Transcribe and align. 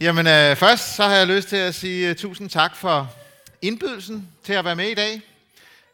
Jamen 0.00 0.26
øh, 0.26 0.56
først 0.56 0.96
så 0.96 1.04
har 1.04 1.14
jeg 1.14 1.26
lyst 1.26 1.48
til 1.48 1.56
at 1.56 1.74
sige 1.74 2.10
uh, 2.10 2.16
tusind 2.16 2.50
tak 2.50 2.76
for 2.76 3.14
indbydelsen 3.62 4.28
til 4.44 4.52
at 4.52 4.64
være 4.64 4.76
med 4.76 4.88
i 4.88 4.94
dag. 4.94 5.14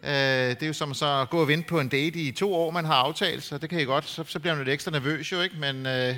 Uh, 0.00 0.08
det 0.08 0.62
er 0.62 0.66
jo 0.66 0.72
som 0.72 0.94
så 0.94 1.20
at 1.20 1.30
gå 1.30 1.40
og 1.40 1.48
vente 1.48 1.68
på 1.68 1.80
en 1.80 1.88
date 1.88 2.18
i 2.18 2.32
to 2.32 2.54
år, 2.54 2.70
man 2.70 2.84
har 2.84 2.94
aftalt, 2.94 3.42
så 3.42 3.58
det 3.58 3.70
kan 3.70 3.80
I 3.80 3.84
godt, 3.84 4.04
så, 4.04 4.24
så 4.28 4.38
bliver 4.38 4.54
man 4.54 4.64
lidt 4.64 4.74
ekstra 4.74 4.90
nervøs 4.90 5.32
jo, 5.32 5.40
ikke? 5.40 5.56
Men, 5.58 5.76
uh, 5.76 6.16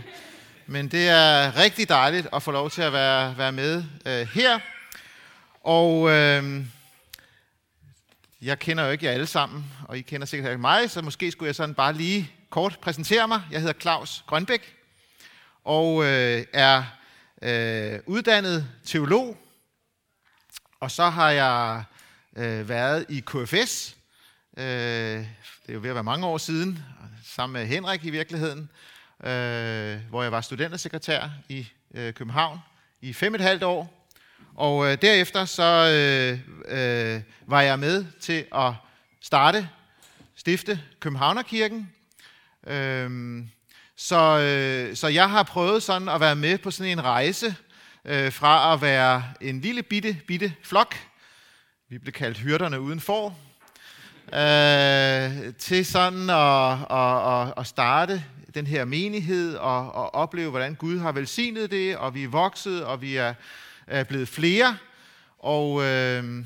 men 0.66 0.88
det 0.88 1.08
er 1.08 1.56
rigtig 1.56 1.88
dejligt 1.88 2.26
at 2.32 2.42
få 2.42 2.50
lov 2.50 2.70
til 2.70 2.82
at 2.82 2.92
være, 2.92 3.38
være 3.38 3.52
med 3.52 3.84
uh, 4.06 4.12
her. 4.12 4.58
Og 5.64 6.00
uh, 6.00 6.64
jeg 8.42 8.58
kender 8.58 8.84
jo 8.84 8.90
ikke 8.90 9.04
jer 9.06 9.12
alle 9.12 9.26
sammen, 9.26 9.64
og 9.88 9.98
I 9.98 10.00
kender 10.00 10.26
sikkert 10.26 10.50
ikke 10.50 10.60
mig, 10.60 10.90
så 10.90 11.02
måske 11.02 11.30
skulle 11.30 11.46
jeg 11.46 11.54
sådan 11.54 11.74
bare 11.74 11.92
lige 11.92 12.30
kort 12.50 12.78
præsentere 12.82 13.28
mig. 13.28 13.42
Jeg 13.50 13.60
hedder 13.60 13.80
Claus 13.80 14.24
Grønbæk, 14.26 14.74
og 15.64 16.04
øh, 16.04 16.44
er 16.52 16.82
øh, 17.46 18.00
uddannet 18.06 18.68
teolog, 18.84 19.36
og 20.80 20.90
så 20.90 21.08
har 21.08 21.30
jeg 21.30 21.84
øh, 22.36 22.68
været 22.68 23.06
i 23.08 23.20
KFS, 23.20 23.96
øh, 24.58 24.64
det 24.64 25.68
er 25.68 25.72
jo 25.72 25.80
ved 25.80 25.88
at 25.90 25.94
være 25.94 26.04
mange 26.04 26.26
år 26.26 26.38
siden, 26.38 26.84
sammen 27.24 27.60
med 27.60 27.66
Henrik 27.66 28.04
i 28.04 28.10
virkeligheden, 28.10 28.70
øh, 29.24 29.98
hvor 30.08 30.22
jeg 30.22 30.32
var 30.32 30.40
studentersekretær 30.40 31.28
i 31.48 31.66
øh, 31.94 32.14
København 32.14 32.58
i 33.00 33.12
fem 33.12 33.34
et 33.34 33.40
halvt 33.40 33.62
år. 33.62 34.08
Og 34.54 34.86
øh, 34.86 35.02
derefter 35.02 35.44
så 35.44 35.90
øh, 35.92 36.38
øh, 36.78 37.22
var 37.46 37.60
jeg 37.60 37.78
med 37.78 38.04
til 38.20 38.44
at 38.54 38.72
starte, 39.20 39.68
stifte 40.36 40.80
Københavnerkirken. 41.00 41.92
Øh, 42.66 43.42
så, 43.96 44.38
øh, 44.38 44.96
så 44.96 45.08
jeg 45.08 45.30
har 45.30 45.42
prøvet 45.42 45.82
sådan 45.82 46.08
at 46.08 46.20
være 46.20 46.36
med 46.36 46.58
på 46.58 46.70
sådan 46.70 46.92
en 46.92 47.04
rejse 47.04 47.56
øh, 48.04 48.32
fra 48.32 48.72
at 48.72 48.82
være 48.82 49.24
en 49.40 49.60
lille 49.60 49.82
bitte, 49.82 50.20
bitte 50.26 50.54
flok, 50.62 50.96
vi 51.88 51.98
blev 51.98 52.12
kaldt 52.12 52.38
hyrderne 52.38 52.80
uden 52.80 53.00
for, 53.00 53.26
øh, 54.32 55.54
til 55.58 55.86
sådan 55.86 56.30
at, 56.30 56.72
at, 56.90 57.48
at, 57.48 57.54
at 57.56 57.66
starte 57.66 58.24
den 58.54 58.66
her 58.66 58.84
menighed 58.84 59.56
og, 59.56 59.92
og 59.92 60.14
opleve, 60.14 60.50
hvordan 60.50 60.74
Gud 60.74 60.98
har 60.98 61.12
velsignet 61.12 61.70
det, 61.70 61.96
og 61.96 62.14
vi 62.14 62.24
er 62.24 62.28
vokset, 62.28 62.84
og 62.84 63.02
vi 63.02 63.16
er, 63.16 63.34
er 63.86 64.04
blevet 64.04 64.28
flere. 64.28 64.76
Og, 65.38 65.84
øh, 65.84 66.44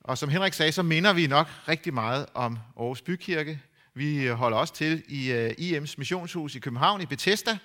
og 0.00 0.18
som 0.18 0.28
Henrik 0.28 0.52
sagde, 0.52 0.72
så 0.72 0.82
minder 0.82 1.12
vi 1.12 1.26
nok 1.26 1.48
rigtig 1.68 1.94
meget 1.94 2.26
om 2.34 2.58
Aarhus 2.76 3.02
Bykirke. 3.02 3.60
Vi 3.98 4.26
holder 4.26 4.58
også 4.58 4.74
til 4.74 5.02
i 5.08 5.30
øh, 5.32 5.50
uh, 5.58 5.64
IM's 5.64 5.94
missionshus 5.98 6.54
i 6.54 6.58
København 6.58 7.00
i 7.00 7.06
Bethesda, 7.06 7.58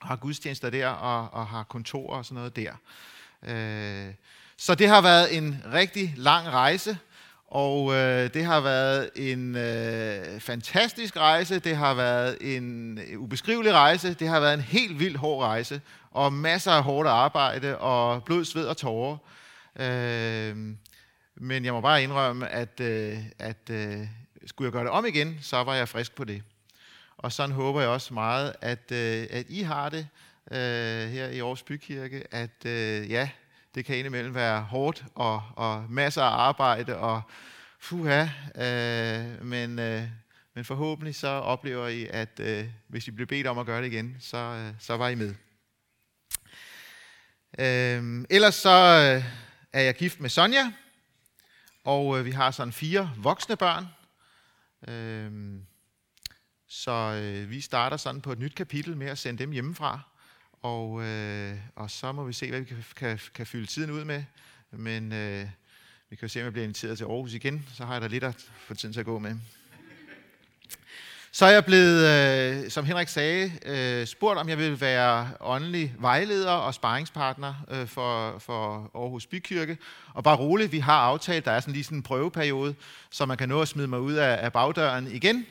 og 0.00 0.08
har 0.08 0.16
gudstjenester 0.16 0.70
der 0.70 0.88
og, 0.88 1.28
og 1.32 1.46
har 1.46 1.62
kontorer 1.62 2.18
og 2.18 2.24
sådan 2.24 2.34
noget 2.34 2.56
der. 2.56 2.72
Uh, 3.42 4.14
så 4.56 4.74
det 4.74 4.88
har 4.88 5.00
været 5.00 5.36
en 5.36 5.62
rigtig 5.72 6.14
lang 6.16 6.48
rejse, 6.48 6.98
og 7.46 7.84
uh, 7.84 7.94
det 7.94 8.44
har 8.44 8.60
været 8.60 9.10
en 9.16 9.54
uh, 9.54 10.40
fantastisk 10.40 11.16
rejse, 11.16 11.58
det 11.58 11.76
har 11.76 11.94
været 11.94 12.38
en 12.40 12.98
ubeskrivelig 13.16 13.72
rejse, 13.72 14.14
det 14.14 14.28
har 14.28 14.40
været 14.40 14.54
en 14.54 14.60
helt 14.60 14.98
vild 14.98 15.16
hård 15.16 15.44
rejse, 15.44 15.80
og 16.10 16.32
masser 16.32 16.72
af 16.72 16.82
hårdt 16.82 17.08
arbejde 17.08 17.78
og 17.78 18.24
blod, 18.24 18.44
sved 18.44 18.66
og 18.66 18.76
tårer. 18.76 19.16
Uh, 19.74 20.56
men 21.40 21.64
jeg 21.64 21.72
må 21.72 21.80
bare 21.80 22.02
indrømme, 22.02 22.48
at, 22.48 22.80
uh, 22.80 23.18
at 23.38 23.70
uh, 23.70 24.06
skulle 24.48 24.66
jeg 24.66 24.72
gøre 24.72 24.84
det 24.84 24.90
om 24.90 25.06
igen, 25.06 25.38
så 25.42 25.64
var 25.64 25.74
jeg 25.74 25.88
frisk 25.88 26.14
på 26.14 26.24
det. 26.24 26.42
Og 27.16 27.32
sådan 27.32 27.54
håber 27.54 27.80
jeg 27.80 27.90
også 27.90 28.14
meget, 28.14 28.54
at, 28.60 28.92
øh, 28.92 29.26
at 29.30 29.46
I 29.48 29.62
har 29.62 29.88
det 29.88 30.08
øh, 30.50 31.08
her 31.10 31.28
i 31.28 31.38
Aarhus 31.38 31.62
Bykirke, 31.62 32.24
at 32.30 32.64
øh, 32.66 33.10
ja, 33.10 33.30
det 33.74 33.84
kan 33.84 33.96
indimellem 33.96 34.34
være 34.34 34.60
hårdt 34.60 35.04
og, 35.14 35.42
og 35.56 35.84
masser 35.88 36.22
af 36.22 36.48
arbejde 36.48 36.96
og 36.96 37.22
fuha, 37.78 38.22
øh, 38.54 39.44
men, 39.46 39.78
øh, 39.78 40.02
men 40.54 40.64
forhåbentlig 40.64 41.14
så 41.14 41.28
oplever 41.28 41.88
I, 41.88 42.06
at 42.10 42.40
øh, 42.40 42.66
hvis 42.86 43.08
I 43.08 43.10
bliver 43.10 43.26
bedt 43.26 43.46
om 43.46 43.58
at 43.58 43.66
gøre 43.66 43.82
det 43.82 43.92
igen, 43.92 44.16
så, 44.20 44.36
øh, 44.36 44.74
så 44.78 44.96
var 44.96 45.08
I 45.08 45.14
med. 45.14 45.34
Øh, 47.58 48.24
ellers 48.30 48.54
så 48.54 48.70
øh, 48.70 49.24
er 49.72 49.80
jeg 49.80 49.94
gift 49.94 50.20
med 50.20 50.30
Sonja, 50.30 50.72
og 51.84 52.18
øh, 52.18 52.24
vi 52.24 52.30
har 52.30 52.50
sådan 52.50 52.72
fire 52.72 53.10
voksne 53.16 53.56
børn, 53.56 53.86
Øhm, 54.88 55.66
så 56.66 56.90
øh, 56.90 57.50
vi 57.50 57.60
starter 57.60 57.96
sådan 57.96 58.20
på 58.20 58.32
et 58.32 58.38
nyt 58.38 58.54
kapitel 58.54 58.96
med 58.96 59.06
at 59.06 59.18
sende 59.18 59.38
dem 59.38 59.50
hjemmefra, 59.50 60.00
og, 60.52 61.02
øh, 61.02 61.56
og 61.74 61.90
så 61.90 62.12
må 62.12 62.24
vi 62.24 62.32
se, 62.32 62.50
hvad 62.50 62.60
vi 62.60 62.66
kan, 62.66 62.84
kan, 62.96 63.20
kan 63.34 63.46
fylde 63.46 63.66
tiden 63.66 63.90
ud 63.90 64.04
med. 64.04 64.24
Men 64.70 65.12
øh, 65.12 65.46
vi 66.10 66.16
kan 66.16 66.22
jo 66.22 66.28
se, 66.28 66.40
om 66.40 66.44
jeg 66.44 66.52
bliver 66.52 66.64
inviteret 66.64 66.98
til 66.98 67.04
Aarhus 67.04 67.34
igen, 67.34 67.66
så 67.74 67.84
har 67.84 67.92
jeg 67.92 68.02
da 68.02 68.06
lidt 68.06 68.24
at 68.24 68.50
få 68.66 68.74
tiden 68.74 68.92
til 68.92 69.00
at 69.00 69.06
gå 69.06 69.18
med. 69.18 69.36
Så 71.32 71.46
er 71.46 71.50
jeg 71.50 71.64
blevet, 71.64 72.06
øh, 72.06 72.70
som 72.70 72.84
Henrik 72.84 73.08
sagde, 73.08 73.52
øh, 73.66 74.06
spurgt, 74.06 74.38
om 74.38 74.48
jeg 74.48 74.58
vil 74.58 74.80
være 74.80 75.30
åndelig 75.40 75.94
vejleder 75.98 76.50
og 76.50 76.74
sparringspartner 76.74 77.54
øh, 77.70 77.86
for, 77.86 78.38
for 78.38 78.90
Aarhus 78.94 79.26
Bykirke. 79.26 79.78
Og 80.14 80.24
bare 80.24 80.36
roligt, 80.36 80.72
vi 80.72 80.78
har 80.78 80.98
aftalt, 81.00 81.44
der 81.44 81.50
er 81.50 81.60
sådan 81.60 81.74
lige 81.74 81.84
sådan 81.84 81.98
en 81.98 82.02
prøveperiode, 82.02 82.74
så 83.10 83.26
man 83.26 83.36
kan 83.36 83.48
nå 83.48 83.60
at 83.60 83.68
smide 83.68 83.88
mig 83.88 84.00
ud 84.00 84.12
af, 84.12 84.44
af 84.44 84.52
bagdøren 84.52 85.06
igen. 85.12 85.46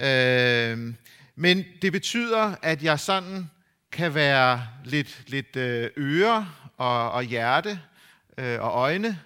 Øh, 0.00 0.94
men 1.36 1.64
det 1.82 1.92
betyder, 1.92 2.54
at 2.62 2.82
jeg 2.82 3.00
sådan 3.00 3.50
kan 3.92 4.14
være 4.14 4.62
lidt, 4.84 5.22
lidt 5.26 5.56
øh, 5.56 5.90
øre 5.96 6.48
og, 6.76 7.12
og 7.12 7.22
hjerte 7.22 7.80
øh, 8.38 8.60
og 8.60 8.70
øjne 8.70 9.18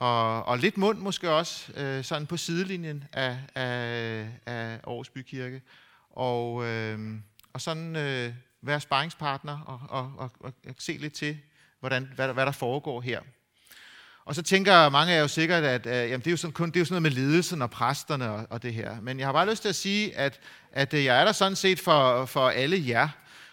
og, 0.00 0.48
og 0.48 0.58
lidt 0.58 0.78
mund 0.78 0.98
måske 0.98 1.30
også, 1.30 1.72
øh, 1.76 2.04
sådan 2.04 2.26
på 2.26 2.36
sidelinjen 2.36 3.04
af, 3.12 3.38
af, 3.54 4.26
af 4.46 4.80
Aarhus 4.86 5.08
Bykirke. 5.08 5.62
Og, 6.10 6.64
øh, 6.66 6.98
og 7.52 7.60
sådan 7.60 7.96
øh, 7.96 8.32
være 8.62 8.80
sparringspartner 8.80 9.58
og, 9.58 9.80
og, 9.88 10.12
og, 10.18 10.30
og 10.40 10.74
se 10.78 10.92
lidt 10.92 11.12
til, 11.12 11.38
hvordan, 11.80 12.08
hvad, 12.14 12.28
der, 12.28 12.34
hvad 12.34 12.46
der 12.46 12.52
foregår 12.52 13.00
her. 13.00 13.20
Og 14.24 14.34
så 14.34 14.42
tænker 14.42 14.88
mange 14.88 15.12
af 15.12 15.16
jer 15.16 15.22
jo 15.22 15.28
sikkert, 15.28 15.64
at 15.64 15.86
øh, 15.86 15.92
jamen, 15.92 16.20
det, 16.20 16.26
er 16.26 16.30
jo 16.30 16.36
sådan, 16.36 16.52
kun, 16.52 16.68
det 16.68 16.76
er 16.76 16.80
jo 16.80 16.84
sådan 16.84 17.02
noget 17.02 17.16
med 17.16 17.22
ledelsen 17.22 17.62
og 17.62 17.70
præsterne 17.70 18.30
og, 18.30 18.46
og 18.50 18.62
det 18.62 18.74
her. 18.74 19.00
Men 19.00 19.18
jeg 19.18 19.26
har 19.26 19.32
bare 19.32 19.50
lyst 19.50 19.62
til 19.62 19.68
at 19.68 19.74
sige, 19.74 20.16
at, 20.16 20.40
at 20.72 20.94
øh, 20.94 21.04
jeg 21.04 21.20
er 21.20 21.24
der 21.24 21.32
sådan 21.32 21.56
set 21.56 21.80
for, 21.80 22.24
for 22.24 22.48
alle 22.48 22.84
jer. 22.88 23.08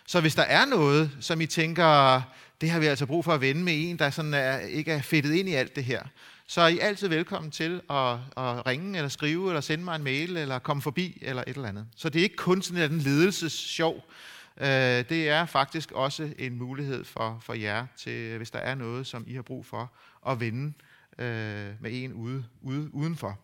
Så 0.05 0.21
hvis 0.21 0.35
der 0.35 0.43
er 0.43 0.65
noget, 0.65 1.17
som 1.19 1.41
I 1.41 1.45
tænker, 1.45 2.21
det 2.61 2.69
har 2.69 2.79
vi 2.79 2.85
altså 2.85 3.05
brug 3.05 3.25
for 3.25 3.33
at 3.33 3.41
vende 3.41 3.63
med 3.63 3.73
en, 3.89 3.99
der 3.99 4.09
sådan 4.09 4.33
er, 4.33 4.59
ikke 4.59 4.91
er 4.91 5.01
fedtet 5.01 5.33
ind 5.33 5.49
i 5.49 5.53
alt 5.53 5.75
det 5.75 5.83
her, 5.83 6.03
så 6.49 6.61
er 6.61 6.67
I 6.67 6.79
altid 6.79 7.07
velkommen 7.07 7.51
til 7.51 7.81
at, 7.89 8.13
at 8.37 8.67
ringe, 8.67 8.97
eller 8.97 9.09
skrive, 9.09 9.47
eller 9.47 9.61
sende 9.61 9.83
mig 9.83 9.95
en 9.95 10.03
mail, 10.03 10.37
eller 10.37 10.59
komme 10.59 10.81
forbi, 10.81 11.17
eller 11.21 11.43
et 11.47 11.55
eller 11.55 11.69
andet. 11.69 11.87
Så 11.95 12.09
det 12.09 12.19
er 12.19 12.23
ikke 12.23 12.35
kun 12.35 12.61
sådan 12.61 12.91
en 12.91 12.99
ledelsessjov. 12.99 14.05
Øh, 14.57 14.67
det 15.09 15.29
er 15.29 15.45
faktisk 15.45 15.91
også 15.91 16.33
en 16.39 16.57
mulighed 16.57 17.03
for, 17.03 17.39
for 17.41 17.53
jer, 17.53 17.85
til, 17.97 18.37
hvis 18.37 18.51
der 18.51 18.59
er 18.59 18.75
noget, 18.75 19.07
som 19.07 19.23
I 19.27 19.33
har 19.33 19.41
brug 19.41 19.65
for 19.65 19.91
at 20.27 20.39
vende 20.39 20.73
øh, 21.19 21.81
med 21.81 22.03
en 22.03 22.13
ude, 22.13 22.45
ude, 22.61 22.93
udenfor. 22.93 23.39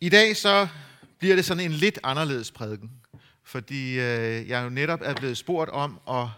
I 0.00 0.08
dag 0.08 0.36
så 0.36 0.68
bliver 1.18 1.36
det 1.36 1.44
sådan 1.44 1.64
en 1.64 1.72
lidt 1.72 1.98
anderledes 2.02 2.50
prædiken, 2.50 2.90
fordi 3.44 3.92
øh, 3.92 4.48
jeg 4.48 4.64
jo 4.64 4.68
netop 4.68 5.00
er 5.02 5.14
blevet 5.14 5.36
spurgt 5.36 5.70
om 5.70 6.00
at 6.08 6.28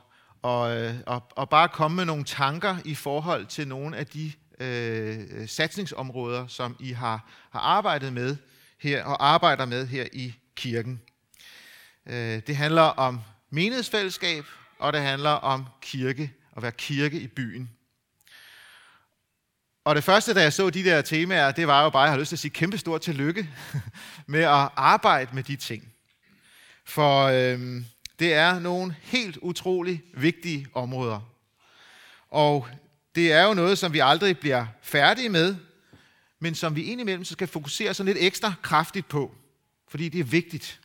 og, 0.42 0.76
øh, 0.76 0.94
og, 1.06 1.22
og 1.30 1.48
bare 1.48 1.68
komme 1.68 1.96
med 1.96 2.04
nogle 2.04 2.24
tanker 2.24 2.76
i 2.84 2.94
forhold 2.94 3.46
til 3.46 3.68
nogle 3.68 3.96
af 3.96 4.06
de 4.06 4.32
øh, 4.60 5.18
øh 5.30 5.48
satsningsområder, 5.48 6.46
som 6.46 6.76
I 6.80 6.92
har, 6.92 7.28
har 7.50 7.60
arbejdet 7.60 8.12
med 8.12 8.36
her 8.78 9.04
og 9.04 9.28
arbejder 9.28 9.64
med 9.64 9.86
her 9.86 10.06
i 10.12 10.34
kirken. 10.56 11.00
Øh, 12.06 12.40
det 12.46 12.56
handler 12.56 12.82
om 12.82 13.20
menighedsfællesskab, 13.50 14.44
og 14.78 14.92
det 14.92 15.00
handler 15.00 15.30
om 15.30 15.66
kirke, 15.82 16.32
at 16.56 16.62
være 16.62 16.72
kirke 16.72 17.20
i 17.20 17.26
byen. 17.26 17.70
Og 19.84 19.94
det 19.94 20.04
første, 20.04 20.34
da 20.34 20.42
jeg 20.42 20.52
så 20.52 20.70
de 20.70 20.84
der 20.84 21.02
temaer, 21.02 21.50
det 21.50 21.66
var 21.66 21.82
jo 21.82 21.90
bare, 21.90 22.02
at 22.02 22.06
jeg 22.06 22.12
har 22.12 22.18
lyst 22.18 22.28
til 22.28 22.36
at 22.36 22.40
sige 22.40 22.50
kæmpe 22.50 22.78
stort 22.78 23.00
tillykke 23.00 23.48
med 24.26 24.40
at 24.40 24.68
arbejde 24.76 25.34
med 25.34 25.42
de 25.42 25.56
ting. 25.56 25.92
For 26.84 27.24
øh, 27.24 27.82
det 28.20 28.34
er 28.34 28.58
nogle 28.58 28.96
helt 29.02 29.36
utrolig 29.36 30.02
vigtige 30.14 30.66
områder. 30.74 31.20
Og 32.28 32.68
det 33.14 33.32
er 33.32 33.46
jo 33.46 33.54
noget, 33.54 33.78
som 33.78 33.92
vi 33.92 33.98
aldrig 33.98 34.38
bliver 34.38 34.66
færdige 34.82 35.28
med, 35.28 35.56
men 36.38 36.54
som 36.54 36.76
vi 36.76 36.82
indimellem 36.82 37.24
så 37.24 37.32
skal 37.32 37.48
fokusere 37.48 37.94
sådan 37.94 38.12
lidt 38.12 38.24
ekstra 38.24 38.52
kraftigt 38.62 39.08
på, 39.08 39.34
fordi 39.88 40.08
det 40.08 40.20
er 40.20 40.24
vigtigt. 40.24 40.80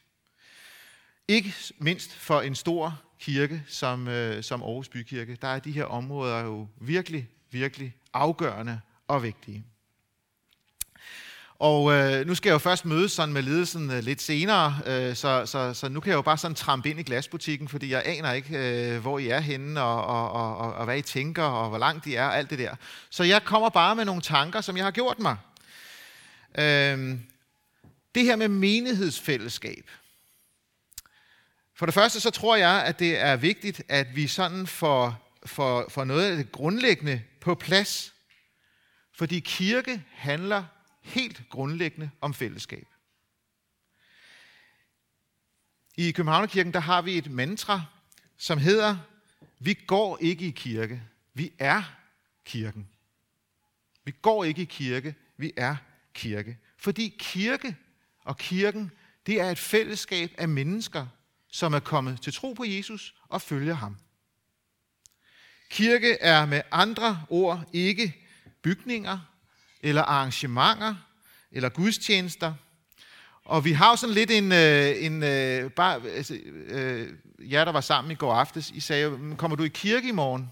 Ikke 1.27 1.55
mindst 1.77 2.13
for 2.13 2.41
en 2.41 2.55
stor 2.55 3.01
kirke 3.19 3.63
som, 3.67 4.07
øh, 4.07 4.43
som 4.43 4.63
Aarhus 4.63 4.89
Bykirke, 4.89 5.37
der 5.41 5.47
er 5.47 5.59
de 5.59 5.71
her 5.71 5.85
områder 5.85 6.43
jo 6.43 6.67
virkelig, 6.81 7.29
virkelig 7.51 7.95
afgørende 8.13 8.81
og 9.07 9.23
vigtige. 9.23 9.65
Og 11.59 11.91
øh, 11.93 12.27
nu 12.27 12.35
skal 12.35 12.49
jeg 12.49 12.53
jo 12.53 12.59
først 12.59 12.85
mødes 12.85 13.11
sådan 13.11 13.33
med 13.33 13.41
ledelsen 13.41 13.91
øh, 13.91 14.03
lidt 14.03 14.21
senere, 14.21 14.79
øh, 14.85 15.15
så, 15.15 15.45
så, 15.45 15.73
så 15.73 15.89
nu 15.89 15.99
kan 15.99 16.09
jeg 16.09 16.15
jo 16.15 16.21
bare 16.21 16.37
sådan 16.37 16.55
trampe 16.55 16.89
ind 16.89 16.99
i 16.99 17.03
glasbutikken, 17.03 17.67
fordi 17.67 17.91
jeg 17.91 18.03
aner 18.05 18.31
ikke, 18.31 18.57
øh, 18.57 19.01
hvor 19.01 19.19
I 19.19 19.27
er 19.27 19.39
henne, 19.39 19.81
og, 19.81 20.05
og, 20.05 20.31
og, 20.31 20.57
og, 20.57 20.73
og 20.73 20.85
hvad 20.85 20.97
I 20.97 21.01
tænker, 21.01 21.43
og 21.43 21.69
hvor 21.69 21.77
langt 21.77 22.05
de 22.05 22.15
er, 22.15 22.25
og 22.25 22.37
alt 22.37 22.49
det 22.49 22.59
der. 22.59 22.75
Så 23.09 23.23
jeg 23.23 23.43
kommer 23.43 23.69
bare 23.69 23.95
med 23.95 24.05
nogle 24.05 24.21
tanker, 24.21 24.61
som 24.61 24.77
jeg 24.77 24.85
har 24.85 24.91
gjort 24.91 25.19
mig. 25.19 25.37
Øh, 26.57 27.17
det 28.15 28.23
her 28.23 28.35
med 28.35 28.47
menighedsfællesskab. 28.47 29.89
For 31.77 31.85
det 31.85 31.93
første 31.93 32.19
så 32.19 32.29
tror 32.29 32.55
jeg, 32.55 32.83
at 32.85 32.99
det 32.99 33.19
er 33.19 33.35
vigtigt, 33.35 33.81
at 33.89 34.07
vi 34.15 34.27
sådan 34.27 34.67
får, 34.67 35.31
får, 35.45 35.85
får 35.89 36.03
noget 36.03 36.31
af 36.31 36.37
det 36.37 36.51
grundlæggende 36.51 37.21
på 37.41 37.55
plads. 37.55 38.13
Fordi 39.17 39.39
kirke 39.39 40.03
handler 40.13 40.63
helt 41.05 41.43
grundlæggende 41.49 42.09
om 42.21 42.33
fællesskab. 42.33 42.87
I 45.97 46.11
Københavnerkirken 46.11 46.73
der 46.73 46.79
har 46.79 47.01
vi 47.01 47.17
et 47.17 47.31
mantra, 47.31 47.81
som 48.37 48.57
hedder, 48.57 48.97
vi 49.59 49.73
går 49.73 50.17
ikke 50.21 50.47
i 50.47 50.51
kirke, 50.51 51.03
vi 51.33 51.51
er 51.59 51.83
kirken. 52.45 52.89
Vi 54.03 54.11
går 54.11 54.43
ikke 54.43 54.61
i 54.61 54.65
kirke, 54.65 55.15
vi 55.37 55.51
er 55.57 55.75
kirke. 56.13 56.57
Fordi 56.77 57.15
kirke 57.19 57.77
og 58.23 58.37
kirken, 58.37 58.91
det 59.25 59.41
er 59.41 59.51
et 59.51 59.59
fællesskab 59.59 60.31
af 60.37 60.49
mennesker, 60.49 61.07
som 61.47 61.73
er 61.73 61.79
kommet 61.79 62.21
til 62.21 62.33
tro 62.33 62.53
på 62.53 62.63
Jesus 62.63 63.15
og 63.27 63.41
følger 63.41 63.73
ham. 63.73 63.97
Kirke 65.69 66.17
er 66.21 66.45
med 66.45 66.61
andre 66.71 67.25
ord 67.29 67.69
ikke 67.73 68.25
bygninger 68.61 69.34
eller 69.81 70.01
arrangementer 70.01 70.95
eller 71.51 71.69
gudstjenester. 71.69 72.53
Og 73.45 73.65
vi 73.65 73.71
har 73.71 73.89
jo 73.89 73.95
sådan 73.95 74.13
lidt 74.13 74.31
en, 74.31 74.51
øh, 74.51 75.05
en 75.05 75.23
øh, 75.23 75.71
bare, 75.71 76.01
altså, 76.09 76.39
øh, 76.67 77.13
jer 77.39 77.65
der 77.65 77.71
var 77.71 77.81
sammen 77.81 78.11
i 78.11 78.15
går 78.15 78.33
aftes, 78.33 78.71
I 78.71 78.79
sagde 78.79 79.03
jo, 79.03 79.35
kommer 79.37 79.57
du 79.57 79.63
i 79.63 79.67
kirke 79.67 80.07
i 80.07 80.11
morgen? 80.11 80.51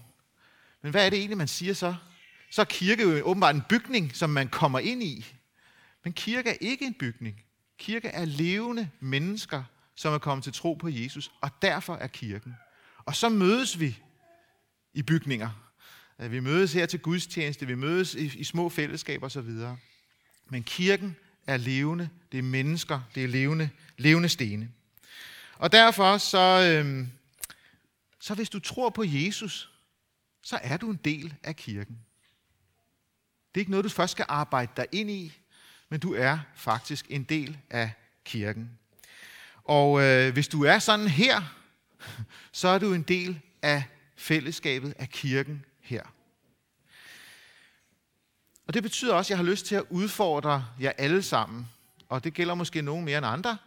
Men 0.82 0.90
hvad 0.90 1.06
er 1.06 1.10
det 1.10 1.18
egentlig, 1.18 1.38
man 1.38 1.48
siger 1.48 1.74
så? 1.74 1.94
Så 2.50 2.60
er 2.60 2.64
kirke 2.64 3.02
jo 3.02 3.24
åbenbart 3.24 3.54
en 3.54 3.62
bygning, 3.68 4.16
som 4.16 4.30
man 4.30 4.48
kommer 4.48 4.78
ind 4.78 5.02
i. 5.02 5.26
Men 6.04 6.12
kirke 6.12 6.50
er 6.50 6.56
ikke 6.60 6.84
en 6.86 6.94
bygning. 6.94 7.40
Kirke 7.78 8.08
er 8.08 8.24
levende 8.24 8.90
mennesker, 9.00 9.62
som 9.94 10.14
er 10.14 10.18
kommet 10.18 10.44
til 10.44 10.52
tro 10.52 10.74
på 10.74 10.88
Jesus, 10.88 11.32
og 11.40 11.50
derfor 11.62 11.94
er 11.94 12.06
kirken. 12.06 12.56
Og 12.98 13.16
så 13.16 13.28
mødes 13.28 13.80
vi 13.80 13.98
i 14.94 15.02
bygninger. 15.02 15.63
Vi 16.18 16.40
mødes 16.40 16.72
her 16.72 16.86
til 16.86 17.00
gudstjeneste, 17.00 17.66
vi 17.66 17.74
mødes 17.74 18.14
i, 18.14 18.38
i 18.38 18.44
små 18.44 18.68
fællesskaber 18.68 19.26
osv. 19.26 19.50
Men 20.46 20.62
kirken 20.62 21.16
er 21.46 21.56
levende, 21.56 22.08
det 22.32 22.38
er 22.38 22.42
mennesker, 22.42 23.00
det 23.14 23.24
er 23.24 23.28
levende, 23.28 23.70
levende 23.96 24.28
stene. 24.28 24.70
Og 25.54 25.72
derfor 25.72 26.18
så, 26.18 26.72
øhm, 26.72 27.10
så 28.20 28.34
hvis 28.34 28.50
du 28.50 28.58
tror 28.58 28.90
på 28.90 29.04
Jesus, 29.04 29.70
så 30.42 30.58
er 30.62 30.76
du 30.76 30.90
en 30.90 31.00
del 31.04 31.34
af 31.42 31.56
kirken. 31.56 31.98
Det 33.54 33.60
er 33.60 33.62
ikke 33.62 33.70
noget, 33.70 33.84
du 33.84 33.88
først 33.88 34.12
skal 34.12 34.26
arbejde 34.28 34.72
dig 34.76 34.86
ind 34.92 35.10
i, 35.10 35.32
men 35.88 36.00
du 36.00 36.14
er 36.14 36.38
faktisk 36.56 37.06
en 37.08 37.24
del 37.24 37.58
af 37.70 37.92
kirken. 38.24 38.70
Og 39.64 40.02
øh, 40.02 40.32
hvis 40.32 40.48
du 40.48 40.64
er 40.64 40.78
sådan 40.78 41.08
her, 41.08 41.54
så 42.52 42.68
er 42.68 42.78
du 42.78 42.94
en 42.94 43.02
del 43.02 43.40
af 43.62 43.82
fællesskabet 44.16 44.94
af 44.98 45.08
kirken 45.08 45.64
her. 45.84 46.02
Og 48.66 48.74
det 48.74 48.82
betyder 48.82 49.14
også, 49.14 49.26
at 49.26 49.30
jeg 49.30 49.38
har 49.38 49.50
lyst 49.50 49.66
til 49.66 49.74
at 49.74 49.84
udfordre 49.90 50.66
jer 50.80 50.92
alle 50.98 51.22
sammen, 51.22 51.68
og 52.08 52.24
det 52.24 52.34
gælder 52.34 52.54
måske 52.54 52.82
nogen 52.82 53.04
mere 53.04 53.18
end 53.18 53.26
andre, 53.26 53.58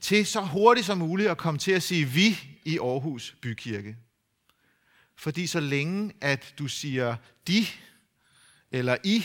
til 0.00 0.26
så 0.26 0.40
hurtigt 0.40 0.86
som 0.86 0.98
muligt 0.98 1.30
at 1.30 1.38
komme 1.38 1.58
til 1.58 1.72
at 1.72 1.82
sige 1.82 2.04
vi 2.04 2.38
i 2.64 2.78
Aarhus 2.78 3.36
Bykirke. 3.42 3.96
Fordi 5.16 5.46
så 5.46 5.60
længe 5.60 6.12
at 6.20 6.54
du 6.58 6.68
siger 6.68 7.16
de 7.48 7.66
eller 8.70 8.96
i, 9.04 9.24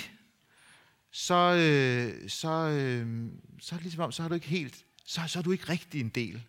så, 1.12 1.35
øh, 1.35 2.30
så, 2.30 2.50
øh, 2.50 3.31
så 3.59 3.75
er 3.75 3.77
det 3.77 3.83
ligesom 3.83 4.03
om, 4.03 4.12
så 4.12 4.21
har 4.21 4.30
du 4.30 4.35
ikke 4.35 4.47
helt, 4.47 4.85
så, 5.06 5.21
så 5.27 5.39
er 5.39 5.44
du 5.44 5.51
ikke 5.51 5.69
rigtig 5.69 6.01
en 6.01 6.09
del 6.09 6.44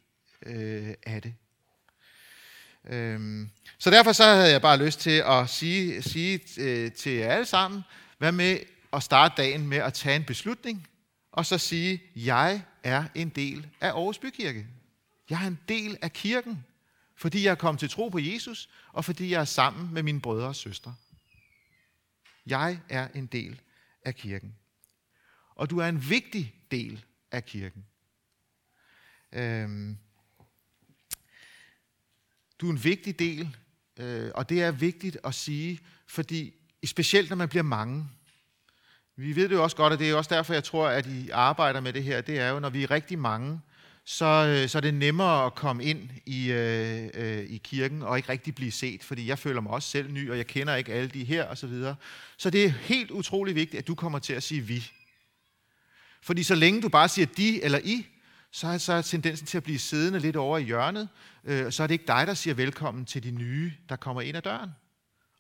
øh, 0.47 0.95
af 1.03 1.23
det. 1.23 1.35
Øhm, 2.85 3.51
så 3.79 3.91
derfor 3.91 4.13
så 4.13 4.25
havde 4.25 4.51
jeg 4.51 4.63
bare 4.63 4.85
lyst 4.85 5.01
til 5.01 5.23
at 5.27 5.49
sige, 5.49 6.03
sige 6.03 6.41
øh, 6.59 6.93
til 6.93 7.13
jer 7.13 7.33
alle 7.33 7.47
sammen, 7.47 7.83
hvad 8.19 8.33
med 8.33 8.59
at 8.93 9.03
starte 9.03 9.35
dagen 9.37 9.69
med 9.69 9.79
at 9.79 9.95
tage 9.95 10.17
en 10.17 10.25
beslutning, 10.25 10.89
og 11.33 11.47
så 11.47 11.59
sige, 11.59 12.03
jeg 12.17 12.63
er 12.83 13.05
en 13.15 13.29
del 13.29 13.67
af 13.81 13.89
Aarhus 13.89 14.19
Bykirke. 14.19 14.67
Jeg 15.31 15.43
er 15.43 15.47
en 15.47 15.59
del 15.69 15.99
af 16.03 16.13
kirken, 16.13 16.65
fordi 17.17 17.45
jeg 17.45 17.51
er 17.51 17.55
kommet 17.55 17.81
til 17.81 17.91
tro 17.91 18.09
på 18.09 18.19
Jesus, 18.19 18.69
og 18.93 19.05
fordi 19.05 19.31
jeg 19.31 19.41
er 19.41 19.45
sammen 19.45 19.95
med 19.95 20.03
mine 20.03 20.21
brødre 20.21 20.47
og 20.47 20.57
søstre. 20.57 20.95
Jeg 22.47 22.79
er 22.89 23.09
en 23.15 23.27
del 23.27 23.61
af 24.05 24.15
kirken. 24.15 24.55
Og 25.55 25.71
du 25.71 25.79
er 25.79 25.87
en 25.87 26.11
vigtig 26.11 26.55
del 26.71 27.05
af 27.31 27.45
kirken. 27.45 27.87
Øhm, 29.33 29.99
du 32.61 32.67
er 32.67 32.71
en 32.71 32.85
vigtig 32.85 33.19
del, 33.19 33.57
øh, 34.01 34.31
og 34.35 34.49
det 34.49 34.63
er 34.63 34.71
vigtigt 34.71 35.19
at 35.25 35.35
sige, 35.35 35.81
fordi 36.07 36.55
specielt 36.85 37.29
når 37.29 37.37
man 37.37 37.49
bliver 37.49 37.63
mange. 37.63 38.07
Vi 39.17 39.37
ved 39.37 39.49
det 39.49 39.55
jo 39.55 39.63
også 39.63 39.77
godt, 39.77 39.93
og 39.93 39.99
det 39.99 40.11
er 40.11 40.15
også 40.15 40.35
derfor, 40.35 40.53
jeg 40.53 40.65
tror, 40.65 40.89
at 40.89 41.07
I 41.07 41.31
arbejder 41.31 41.81
med 41.81 41.93
det 41.93 42.03
her. 42.03 42.21
Det 42.21 42.39
er 42.39 42.49
jo, 42.49 42.61
når 42.61 42.71
vi 42.71 42.83
er 42.83 42.91
rigtig 42.91 43.19
mange, 43.19 43.61
så, 44.05 44.25
øh, 44.25 44.69
så 44.69 44.79
er 44.79 44.83
det 44.83 44.95
nemmere 44.95 45.47
at 45.47 45.55
komme 45.55 45.85
ind 45.85 46.11
i, 46.27 46.53
øh, 46.53 47.09
øh, 47.15 47.45
i 47.49 47.61
kirken 47.65 48.03
og 48.03 48.17
ikke 48.17 48.29
rigtig 48.29 48.55
blive 48.55 48.71
set, 48.71 49.05
fordi 49.05 49.27
jeg 49.27 49.39
føler 49.39 49.61
mig 49.61 49.73
også 49.73 49.89
selv 49.89 50.13
ny, 50.13 50.31
og 50.31 50.37
jeg 50.37 50.47
kender 50.47 50.75
ikke 50.75 50.93
alle 50.93 51.09
de 51.09 51.25
her 51.25 51.47
osv. 51.47 51.57
Så, 51.57 51.67
videre. 51.67 51.97
så 52.37 52.51
det 52.51 52.65
er 52.65 52.69
helt 52.69 53.11
utrolig 53.11 53.55
vigtigt, 53.55 53.79
at 53.79 53.89
du 53.89 53.95
kommer 53.95 54.19
til 54.19 54.33
at 54.33 54.43
sige 54.43 54.61
vi. 54.61 54.91
Fordi 56.23 56.43
så 56.43 56.55
længe 56.55 56.83
du 56.83 56.89
bare 56.89 57.09
siger 57.09 57.27
de 57.27 57.63
eller 57.65 57.79
I, 57.85 58.07
så 58.51 58.67
er, 58.67 58.79
så 58.79 58.93
er 58.93 59.03
tendensen 59.03 59.47
til 59.47 59.57
at 59.57 59.63
blive 59.63 59.79
siddende 59.79 60.19
lidt 60.19 60.37
over 60.37 60.59
i 60.59 60.63
hjørnet. 60.63 61.09
Øh, 61.45 61.73
så 61.73 61.83
er 61.83 61.87
det 61.87 61.95
ikke 61.95 62.07
dig, 62.07 62.27
der 62.27 62.35
siger 62.35 62.55
velkommen 62.55 63.05
til 63.05 63.23
de 63.23 63.31
nye, 63.31 63.73
der 63.89 63.97
kommer 63.97 64.23
ind 64.23 64.37
ad 64.37 64.43
døren, 64.43 64.71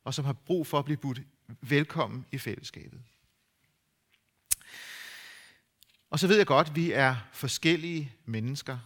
og 0.04 0.14
som 0.14 0.24
har 0.24 0.32
brug 0.32 0.66
for 0.66 0.78
at 0.78 0.84
blive 0.84 0.96
budt 0.96 1.20
velkommen 1.60 2.26
i 2.32 2.38
fællesskabet. 2.38 3.00
Og 6.10 6.18
så 6.18 6.26
ved 6.26 6.36
jeg 6.36 6.46
godt, 6.46 6.68
at 6.68 6.76
vi 6.76 6.92
er 6.92 7.16
forskellige 7.32 8.12
mennesker, 8.24 8.78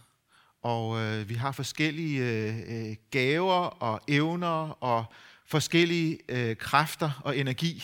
og 0.61 1.01
øh, 1.01 1.29
vi 1.29 1.33
har 1.33 1.51
forskellige 1.51 2.19
øh, 2.19 2.89
øh, 2.89 2.95
gaver 3.11 3.65
og 3.65 4.01
evner 4.07 4.83
og 4.83 5.05
forskellige 5.45 6.19
øh, 6.29 6.55
kræfter 6.55 7.21
og 7.23 7.37
energi. 7.37 7.83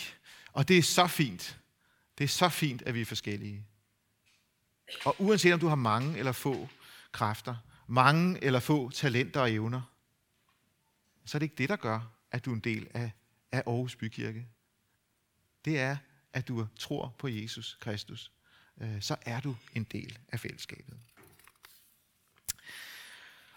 Og 0.52 0.68
det 0.68 0.78
er 0.78 0.82
så 0.82 1.06
fint. 1.06 1.58
Det 2.18 2.24
er 2.24 2.28
så 2.28 2.48
fint, 2.48 2.82
at 2.82 2.94
vi 2.94 3.00
er 3.00 3.04
forskellige. 3.04 3.64
Og 5.04 5.16
uanset 5.18 5.52
om 5.52 5.60
du 5.60 5.68
har 5.68 5.74
mange 5.74 6.18
eller 6.18 6.32
få 6.32 6.68
kræfter, 7.12 7.56
mange 7.86 8.44
eller 8.44 8.60
få 8.60 8.90
talenter 8.90 9.40
og 9.40 9.52
evner, 9.52 9.82
så 11.24 11.36
er 11.36 11.38
det 11.38 11.44
ikke 11.44 11.58
det, 11.58 11.68
der 11.68 11.76
gør, 11.76 12.00
at 12.30 12.44
du 12.44 12.50
er 12.50 12.54
en 12.54 12.60
del 12.60 12.88
af, 12.94 13.10
af 13.52 13.62
Aarhus 13.66 13.96
Bykirke. 13.96 14.46
Det 15.64 15.80
er, 15.80 15.96
at 16.32 16.48
du 16.48 16.66
tror 16.78 17.14
på 17.18 17.28
Jesus 17.28 17.78
Kristus. 17.80 18.32
Øh, 18.80 19.02
så 19.02 19.16
er 19.22 19.40
du 19.40 19.56
en 19.74 19.84
del 19.84 20.18
af 20.28 20.40
fællesskabet. 20.40 20.94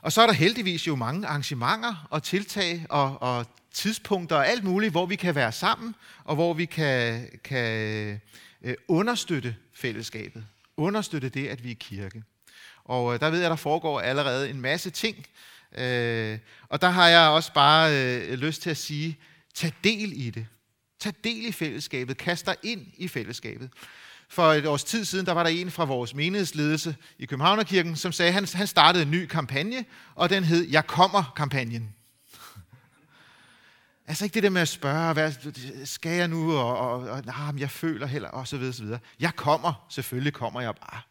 Og 0.01 0.11
så 0.11 0.21
er 0.21 0.25
der 0.25 0.33
heldigvis 0.33 0.87
jo 0.87 0.95
mange 0.95 1.27
arrangementer 1.27 2.07
og 2.09 2.23
tiltag 2.23 2.85
og, 2.89 3.21
og 3.21 3.45
tidspunkter 3.71 4.35
og 4.35 4.47
alt 4.47 4.63
muligt, 4.63 4.91
hvor 4.91 5.05
vi 5.05 5.15
kan 5.15 5.35
være 5.35 5.51
sammen, 5.51 5.95
og 6.23 6.35
hvor 6.35 6.53
vi 6.53 6.65
kan, 6.65 7.29
kan 7.43 8.21
øh, 8.61 8.75
understøtte 8.87 9.55
fællesskabet 9.73 10.47
understøtte 10.77 11.29
det, 11.29 11.47
at 11.47 11.63
vi 11.63 11.71
er 11.71 11.75
kirke. 11.75 12.23
Og 12.83 13.13
øh, 13.13 13.19
der 13.19 13.29
ved 13.29 13.41
jeg, 13.41 13.49
der 13.49 13.55
foregår 13.55 13.99
allerede 13.99 14.49
en 14.49 14.61
masse 14.61 14.89
ting. 14.89 15.25
Øh, 15.77 16.39
og 16.69 16.81
der 16.81 16.89
har 16.89 17.07
jeg 17.07 17.29
også 17.29 17.53
bare 17.53 17.91
øh, 17.93 18.33
lyst 18.33 18.61
til 18.61 18.69
at 18.69 18.77
sige, 18.77 19.17
tag 19.53 19.73
del 19.83 20.25
i 20.25 20.29
det. 20.29 20.47
Tag 20.99 21.13
del 21.23 21.45
i 21.45 21.51
fællesskabet. 21.51 22.17
Kast 22.17 22.45
dig 22.45 22.55
ind 22.63 22.81
i 22.97 23.07
fællesskabet. 23.07 23.69
For 24.29 24.53
et 24.53 24.65
års 24.65 24.83
tid 24.83 25.05
siden, 25.05 25.25
der 25.25 25.31
var 25.31 25.43
der 25.43 25.49
en 25.49 25.71
fra 25.71 25.85
vores 25.85 26.13
menighedsledelse 26.13 26.95
i 27.19 27.25
Københavnerkirken, 27.25 27.95
som 27.95 28.11
sagde, 28.11 28.27
at 28.27 28.33
han, 28.33 28.47
han 28.53 28.67
startede 28.67 29.03
en 29.03 29.11
ny 29.11 29.25
kampagne, 29.25 29.85
og 30.15 30.29
den 30.29 30.43
hed 30.43 30.69
Jeg 30.69 30.87
kommer-kampagnen. 30.87 31.95
Altså 34.07 34.25
ikke 34.25 34.33
det 34.33 34.43
der 34.43 34.49
med 34.49 34.61
at 34.61 34.67
spørge, 34.67 35.13
hvad 35.13 35.33
skal 35.85 36.11
jeg 36.11 36.27
nu, 36.27 36.57
og, 36.57 36.77
og, 36.77 36.99
og 36.99 37.25
nah, 37.25 37.59
jeg 37.59 37.69
føler 37.69 38.07
heller, 38.07 38.29
og 38.29 38.47
så 38.47 38.57
videre, 38.57 38.73
så 38.73 38.83
videre. 38.83 38.99
Jeg 39.19 39.35
kommer, 39.35 39.85
selvfølgelig 39.89 40.33
kommer 40.33 40.61
jeg 40.61 40.75
bare. 40.75 41.01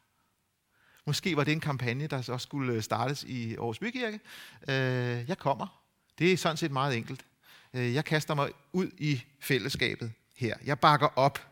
Måske 1.06 1.36
var 1.36 1.44
det 1.44 1.52
en 1.52 1.60
kampagne, 1.60 2.06
der 2.06 2.16
også 2.16 2.38
skulle 2.38 2.72
øh, 2.72 2.82
startes 2.82 3.24
i 3.24 3.54
Aarhus 3.54 3.78
Bykirke. 3.78 4.20
Øh, 4.68 5.28
jeg 5.28 5.38
kommer. 5.38 5.84
Det 6.18 6.32
er 6.32 6.36
sådan 6.36 6.56
set 6.56 6.70
meget 6.70 6.96
enkelt. 6.96 7.24
Øh, 7.74 7.94
jeg 7.94 8.04
kaster 8.04 8.34
mig 8.34 8.50
ud 8.72 8.90
i 8.98 9.22
fællesskabet 9.40 10.12
her. 10.36 10.56
Jeg 10.64 10.78
bakker 10.78 11.08
op. 11.18 11.48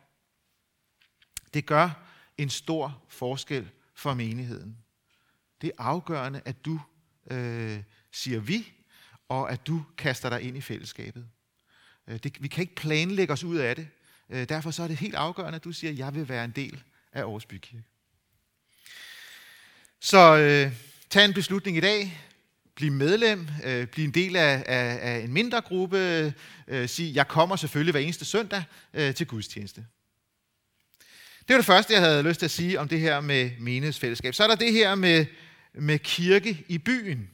Det 1.55 1.67
gør, 1.67 1.91
en 2.39 2.51
stor 2.51 3.03
forskel 3.09 3.71
for 3.95 4.15
menigheden. 4.15 4.77
Det 5.61 5.69
er 5.79 5.83
afgørende, 5.83 6.41
at 6.45 6.65
du 6.65 6.81
øh, 7.31 7.83
siger 8.13 8.41
vi, 8.41 8.73
og 9.33 9.53
at 9.53 9.67
du 9.67 9.85
kaster 9.99 10.29
dig 10.29 10.43
ind 10.43 10.57
i 10.57 10.61
fællesskabet. 10.61 11.27
Øh, 12.09 12.19
det, 12.23 12.43
vi 12.43 12.49
kan 12.49 12.63
ikke 12.63 12.75
planlægge 12.75 13.33
os 13.33 13.45
ud 13.45 13.57
af 13.57 13.77
det. 13.77 13.89
Øh, 14.31 14.49
derfor 14.49 14.71
så 14.71 14.83
er 14.83 14.89
det 14.89 14.97
helt 14.97 15.15
afgørende, 15.15 15.57
at 15.57 15.65
du 15.65 15.73
siger, 15.73 15.91
at 15.91 15.99
jeg 15.99 16.15
vil 16.15 16.29
være 16.29 16.45
en 16.45 16.51
del 16.51 16.83
af 17.13 17.21
Aarhus 17.21 17.47
Bykirke. 17.47 17.85
Så 20.01 20.37
øh, 20.37 20.73
tag 21.11 21.25
en 21.25 21.35
beslutning 21.35 21.77
i 21.77 21.81
dag. 21.81 22.21
Bliv 22.75 22.93
medlem. 22.93 23.49
Øh, 23.65 23.87
bliv 23.87 24.05
en 24.05 24.15
del 24.15 24.37
af, 24.37 24.65
af, 24.67 24.99
af 25.13 25.19
en 25.19 25.33
mindre 25.33 25.61
gruppe. 25.61 25.99
Øh, 26.69 26.89
sig, 26.89 27.15
jeg 27.15 27.29
kommer 27.29 27.57
selvfølgelig 27.57 27.93
hver 27.93 28.01
eneste 28.01 28.25
søndag 28.25 28.65
øh, 28.95 29.15
til 29.15 29.27
gudstjeneste. 29.27 29.87
Det 31.39 31.55
var 31.55 31.57
det 31.57 31.67
første, 31.67 31.93
jeg 31.93 32.03
havde 32.03 32.23
lyst 32.23 32.39
til 32.39 32.47
at 32.47 32.51
sige 32.51 32.81
om 32.81 32.89
det 32.89 33.01
her 33.01 33.21
med 33.21 33.51
menighedsfællesskab. 33.59 34.35
Så 34.35 34.43
er 34.43 34.49
der 34.49 34.57
det 34.57 34.73
her 34.73 34.95
med, 34.95 35.27
med 35.75 35.99
kirke 35.99 36.65
i 36.69 36.79
byen. 36.79 37.31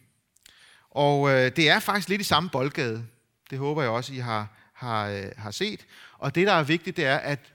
Og 0.99 1.31
øh, 1.31 1.57
det 1.57 1.69
er 1.69 1.79
faktisk 1.79 2.09
lidt 2.09 2.21
i 2.21 2.25
samme 2.25 2.51
boldgade. 2.51 3.07
Det 3.51 3.59
håber 3.59 3.83
jeg 3.83 3.91
også, 3.91 4.13
I 4.13 4.17
har, 4.17 4.49
har, 4.73 5.09
øh, 5.09 5.25
har 5.37 5.51
set. 5.51 5.87
Og 6.19 6.35
det, 6.35 6.47
der 6.47 6.53
er 6.53 6.63
vigtigt, 6.63 6.97
det 6.97 7.05
er, 7.05 7.17
at 7.17 7.53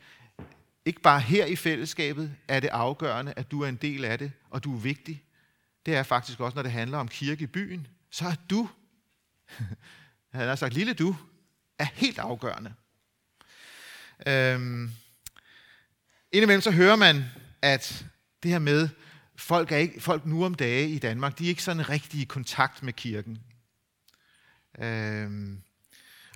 ikke 0.86 1.02
bare 1.02 1.20
her 1.20 1.46
i 1.46 1.56
fællesskabet 1.56 2.36
er 2.48 2.60
det 2.60 2.68
afgørende, 2.68 3.34
at 3.36 3.52
du 3.52 3.62
er 3.64 3.68
en 3.68 3.76
del 3.76 4.06
af 4.06 4.20
det, 4.20 4.32
og 4.50 4.64
du 4.64 4.76
er 4.76 4.80
vigtig. 4.80 5.24
Det 5.86 5.96
er 5.96 6.04
faktisk 6.04 6.40
også, 6.40 6.56
når 6.56 6.64
det 6.64 6.72
handler 6.72 6.98
om 6.98 7.08
kirke 7.08 7.44
i 7.44 7.48
byen. 7.48 7.88
Så 8.12 8.26
er 8.26 8.36
du, 8.50 8.70
han 10.34 10.48
har 10.48 10.56
sagt 10.56 10.74
lille 10.74 10.94
du, 10.94 11.16
er 11.80 11.88
helt 11.94 12.20
afgørende. 12.20 12.74
Øhm, 14.28 14.92
indimellem 16.32 16.62
så 16.62 16.72
hører 16.72 16.96
man, 16.96 17.26
at 17.62 18.06
det 18.44 18.52
her 18.52 18.60
med, 18.60 18.90
folk, 19.44 19.72
er 19.72 19.78
ikke, 19.78 20.02
folk 20.02 20.26
nu 20.26 20.46
om 20.46 20.56
dage 20.56 20.90
i 20.90 21.00
Danmark, 21.00 21.40
de 21.40 21.46
er 21.46 21.50
ikke 21.50 21.64
sådan 21.64 21.90
rigtig 21.90 22.22
i 22.22 22.24
kontakt 22.24 22.84
med 22.84 22.94
kirken. 22.94 23.40
Øhm, 24.80 25.62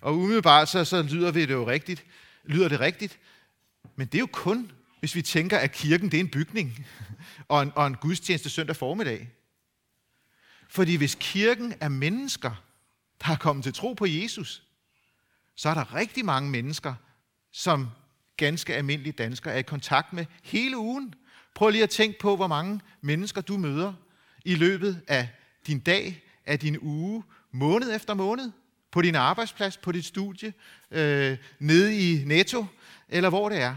og 0.02 0.18
umiddelbart 0.18 0.70
så, 0.70 0.86
så 0.86 1.02
lyder 1.02 1.32
vi 1.32 1.42
det 1.42 1.54
jo 1.54 1.68
rigtigt, 1.68 2.06
lyder 2.46 2.68
det 2.68 2.80
rigtigt, 2.80 3.20
men 3.96 4.08
det 4.08 4.16
er 4.16 4.20
jo 4.20 4.30
kun, 4.32 4.72
hvis 5.00 5.16
vi 5.16 5.22
tænker, 5.22 5.58
at 5.58 5.72
kirken 5.72 6.12
det 6.12 6.18
er 6.18 6.22
en 6.22 6.30
bygning 6.30 6.88
og 7.48 7.64
en, 7.64 7.72
og 7.76 7.88
en 7.88 7.96
gudstjeneste 7.96 8.50
søndag 8.50 8.76
formiddag. 8.76 9.30
Fordi 10.70 10.96
hvis 10.96 11.18
kirken 11.20 11.74
er 11.80 11.90
mennesker, 11.90 12.64
der 13.26 13.32
er 13.32 13.38
kommet 13.38 13.64
til 13.64 13.74
tro 13.74 13.94
på 13.94 14.06
Jesus, 14.06 14.64
så 15.56 15.70
er 15.70 15.74
der 15.74 15.96
rigtig 15.96 16.26
mange 16.26 16.50
mennesker, 16.50 16.94
som 17.52 17.90
ganske 18.38 18.76
almindelige 18.76 19.14
danskere 19.14 19.54
er 19.54 19.58
i 19.58 19.62
kontakt 19.62 20.14
med 20.14 20.26
hele 20.44 20.78
ugen. 20.78 21.14
Prøv 21.58 21.70
lige 21.70 21.84
at 21.84 21.90
tænke 21.90 22.20
på, 22.20 22.36
hvor 22.36 22.48
mange 22.48 22.82
mennesker 23.02 23.42
du 23.42 23.58
møder 23.58 23.94
i 24.46 24.56
løbet 24.56 25.02
af 25.08 25.30
din 25.68 25.80
dag, 25.80 26.24
af 26.46 26.60
din 26.60 26.78
uge, 26.82 27.24
måned 27.52 27.96
efter 27.96 28.14
måned, 28.14 28.52
på 28.92 29.02
din 29.02 29.16
arbejdsplads, 29.16 29.78
på 29.78 29.92
dit 29.92 30.06
studie, 30.06 30.54
øh, 30.92 31.38
nede 31.60 32.12
i 32.12 32.24
Netto, 32.26 32.66
eller 33.10 33.30
hvor 33.30 33.50
det 33.50 33.58
er. 33.58 33.76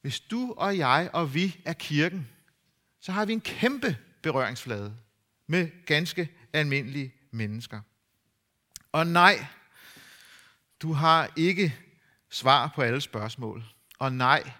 Hvis 0.00 0.20
du 0.20 0.54
og 0.56 0.78
jeg 0.78 1.10
og 1.12 1.34
vi 1.34 1.60
er 1.64 1.72
kirken, 1.72 2.28
så 3.00 3.12
har 3.12 3.24
vi 3.24 3.32
en 3.32 3.40
kæmpe 3.40 3.96
berøringsflade 4.22 4.96
med 5.46 5.86
ganske 5.86 6.28
almindelige 6.52 7.14
mennesker. 7.30 7.80
Og 8.92 9.06
nej, 9.06 9.46
du 10.82 10.92
har 10.92 11.30
ikke 11.36 11.76
svar 12.30 12.72
på 12.74 12.82
alle 12.82 13.00
spørgsmål. 13.00 13.64
Og 13.98 14.12
nej, 14.12 14.52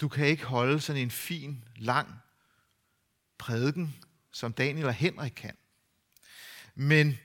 du 0.00 0.08
kan 0.08 0.26
ikke 0.26 0.44
holde 0.44 0.80
sådan 0.80 1.02
en 1.02 1.10
fin, 1.10 1.64
lang 1.76 2.08
prædiken, 3.38 3.96
som 4.32 4.52
Daniel 4.52 4.86
og 4.86 4.94
Henrik 4.94 5.32
kan. 5.36 5.56
Men 6.74 7.18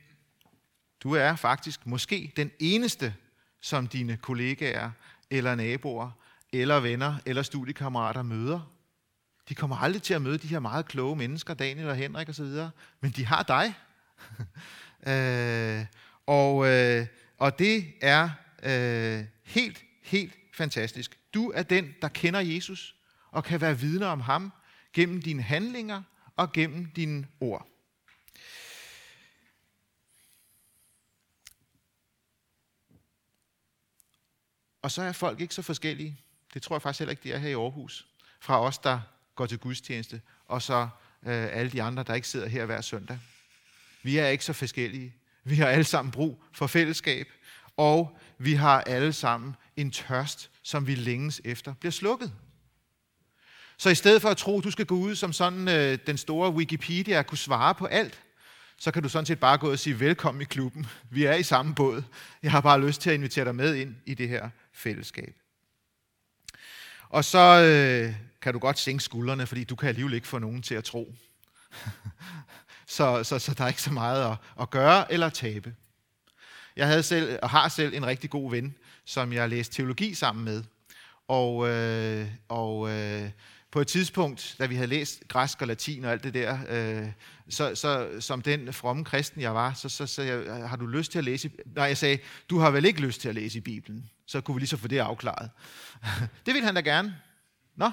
du 1.04 1.12
er 1.12 1.36
faktisk 1.36 1.86
måske 1.86 2.34
den 2.36 2.52
eneste, 2.60 3.16
som 3.62 3.88
dine 3.88 4.18
kollegaer 4.18 4.92
eller 5.30 5.56
naboer 5.56 6.12
eller 6.54 6.80
venner 6.80 7.16
eller 7.26 7.42
studiekammerater 7.42 8.22
møder. 8.22 8.74
De 9.50 9.56
kommer 9.56 9.76
aldrig 9.78 10.02
til 10.02 10.14
at 10.14 10.22
møde 10.22 10.38
de 10.38 10.48
her 10.48 10.60
meget 10.60 10.86
kloge 10.86 11.16
mennesker, 11.16 11.54
Daniel 11.54 11.90
og 11.90 11.96
Henrik 11.96 12.30
osv., 12.30 12.46
men 13.02 13.12
de 13.12 13.26
har 13.26 13.44
dig. 13.44 13.74
øh, 15.14 15.86
og, 16.26 16.68
øh, 16.68 17.08
og 17.38 17.60
det 17.60 17.94
er 18.02 18.30
øh, 18.64 19.26
helt, 19.44 19.84
helt 20.04 20.34
fantastisk. 20.54 21.20
Du 21.38 21.51
er 21.51 21.63
den, 21.63 21.94
der 22.01 22.08
kender 22.08 22.39
Jesus 22.39 22.96
og 23.32 23.44
kan 23.44 23.62
være 23.62 23.79
vidne 23.79 24.06
om 24.06 24.20
ham 24.20 24.51
gennem 24.94 25.22
dine 25.22 25.41
handlinger 25.41 26.03
og 26.36 26.51
gennem 26.51 26.91
dine 26.91 27.27
ord. 27.39 27.67
Og 34.82 34.91
så 34.91 35.01
er 35.01 35.12
folk 35.12 35.41
ikke 35.41 35.53
så 35.53 35.62
forskellige. 35.62 36.22
Det 36.53 36.62
tror 36.62 36.75
jeg 36.75 36.82
faktisk 36.82 37.00
heller 37.00 37.12
ikke, 37.12 37.24
de 37.24 37.32
er 37.32 37.38
her 37.38 37.50
i 37.50 37.53
Aarhus. 37.53 38.08
Fra 38.39 38.62
os, 38.62 38.77
der 38.77 39.01
går 39.36 39.46
til 39.46 39.60
gudstjeneste, 39.60 40.22
og 40.46 40.62
så 40.62 40.82
øh, 41.24 41.48
alle 41.51 41.72
de 41.72 41.84
andre, 41.84 42.03
der 42.03 42.13
ikke 42.13 42.27
sidder 42.27 42.48
her 42.48 42.65
hver 42.65 42.82
søndag. 42.82 43.20
Vi 44.03 44.17
er 44.17 44.27
ikke 44.27 44.46
så 44.46 44.53
forskellige. 44.53 45.15
Vi 45.44 45.56
har 45.56 45.67
alle 45.67 45.84
sammen 45.84 46.12
brug 46.12 46.44
for 46.51 46.67
fællesskab, 46.67 47.27
og 47.77 48.17
vi 48.38 48.53
har 48.53 48.82
alle 48.82 49.13
sammen 49.13 49.56
en 49.78 49.92
tørst, 49.92 50.50
som 50.64 50.88
vi 50.88 50.96
længes 50.96 51.42
efter 51.46 51.74
bliver 51.74 51.92
slukket. 51.92 52.34
Så 53.78 53.90
i 53.90 53.96
stedet 53.96 54.22
for 54.22 54.30
at 54.30 54.38
tro, 54.38 54.58
at 54.58 54.64
du 54.64 54.72
skal 54.72 54.86
gå 54.86 54.96
ud 54.96 55.16
som 55.16 55.34
sådan 55.34 55.68
øh, 55.68 56.00
den 56.08 56.18
store 56.18 56.52
Wikipedia 56.52 57.20
og 57.20 57.28
kunne 57.28 57.38
svare 57.38 57.76
på 57.76 57.86
alt, 57.86 58.22
så 58.78 58.92
kan 58.92 59.04
du 59.04 59.10
sådan 59.10 59.26
set 59.26 59.40
bare 59.40 59.58
gå 59.58 59.72
og 59.72 59.80
sige 59.80 60.00
velkommen 60.00 60.42
i 60.42 60.46
klubben. 60.46 60.88
Vi 61.10 61.26
er 61.26 61.34
i 61.34 61.44
samme 61.44 61.76
båd. 61.76 62.04
Jeg 62.44 62.52
har 62.52 62.62
bare 62.62 62.82
lyst 62.82 63.02
til 63.02 63.10
at 63.10 63.14
invitere 63.14 63.46
dig 63.46 63.56
med 63.56 63.76
ind 63.76 63.96
i 64.06 64.14
det 64.14 64.30
her 64.30 64.50
fællesskab. 64.74 65.36
Og 67.10 67.26
så 67.26 67.62
øh, 67.62 68.16
kan 68.42 68.54
du 68.54 68.60
godt 68.60 68.80
sænke 68.80 69.04
skuldrene, 69.04 69.48
fordi 69.48 69.64
du 69.64 69.76
kan 69.76 69.90
alligevel 69.90 70.14
ikke 70.14 70.28
få 70.28 70.40
nogen 70.40 70.62
til 70.62 70.76
at 70.76 70.84
tro. 70.84 71.16
så, 72.88 73.24
så, 73.24 73.40
så 73.40 73.54
der 73.54 73.64
er 73.64 73.68
ikke 73.68 73.82
så 73.82 73.94
meget 73.94 74.32
at, 74.32 74.38
at 74.62 74.70
gøre 74.70 75.12
eller 75.14 75.30
tabe. 75.30 75.76
Jeg 76.76 76.88
havde 76.88 77.04
selv, 77.04 77.40
og 77.42 77.50
har 77.50 77.70
selv 77.70 77.94
en 77.94 78.06
rigtig 78.06 78.30
god 78.30 78.52
ven, 78.52 78.76
som 79.08 79.34
jeg 79.34 79.50
læste 79.50 79.76
teologi 79.76 80.14
sammen 80.14 80.46
med. 80.46 80.64
Og, 81.28 81.70
øh, 81.70 82.28
og 82.48 82.90
øh, 82.90 83.30
på 83.72 83.82
et 83.82 83.88
tidspunkt, 83.88 84.56
da 84.60 84.66
vi 84.66 84.76
havde 84.76 84.88
læst 84.88 85.24
græsk 85.28 85.62
og 85.62 85.68
latin 85.68 86.06
og 86.06 86.12
alt 86.12 86.24
det 86.24 86.34
der, 86.34 86.58
øh, 86.70 87.08
så, 87.50 87.76
så 87.76 88.08
som 88.20 88.42
den 88.42 88.74
fromme 88.74 89.06
kristen 89.06 89.42
jeg 89.42 89.56
var, 89.56 89.74
så, 89.74 89.90
så 89.90 90.08
så 90.08 90.22
jeg, 90.22 90.70
har 90.70 90.76
du 90.76 90.86
lyst 90.86 91.12
til 91.12 91.18
at 91.18 91.26
læse? 91.26 91.52
Nej, 91.66 91.86
jeg 91.86 91.98
sagde, 91.98 92.18
du 92.50 92.60
har 92.60 92.72
vel 92.72 92.86
ikke 92.86 93.02
lyst 93.02 93.22
til 93.22 93.30
at 93.30 93.36
læse 93.36 93.58
i 93.58 93.62
Bibelen? 93.62 94.10
Så 94.26 94.42
kunne 94.42 94.56
vi 94.56 94.60
lige 94.60 94.70
så 94.70 94.78
få 94.78 94.88
det 94.88 94.98
afklaret. 94.98 95.50
det 96.46 96.54
ville 96.54 96.66
han 96.66 96.76
da 96.76 96.82
gerne. 96.82 97.16
Nå. 97.76 97.86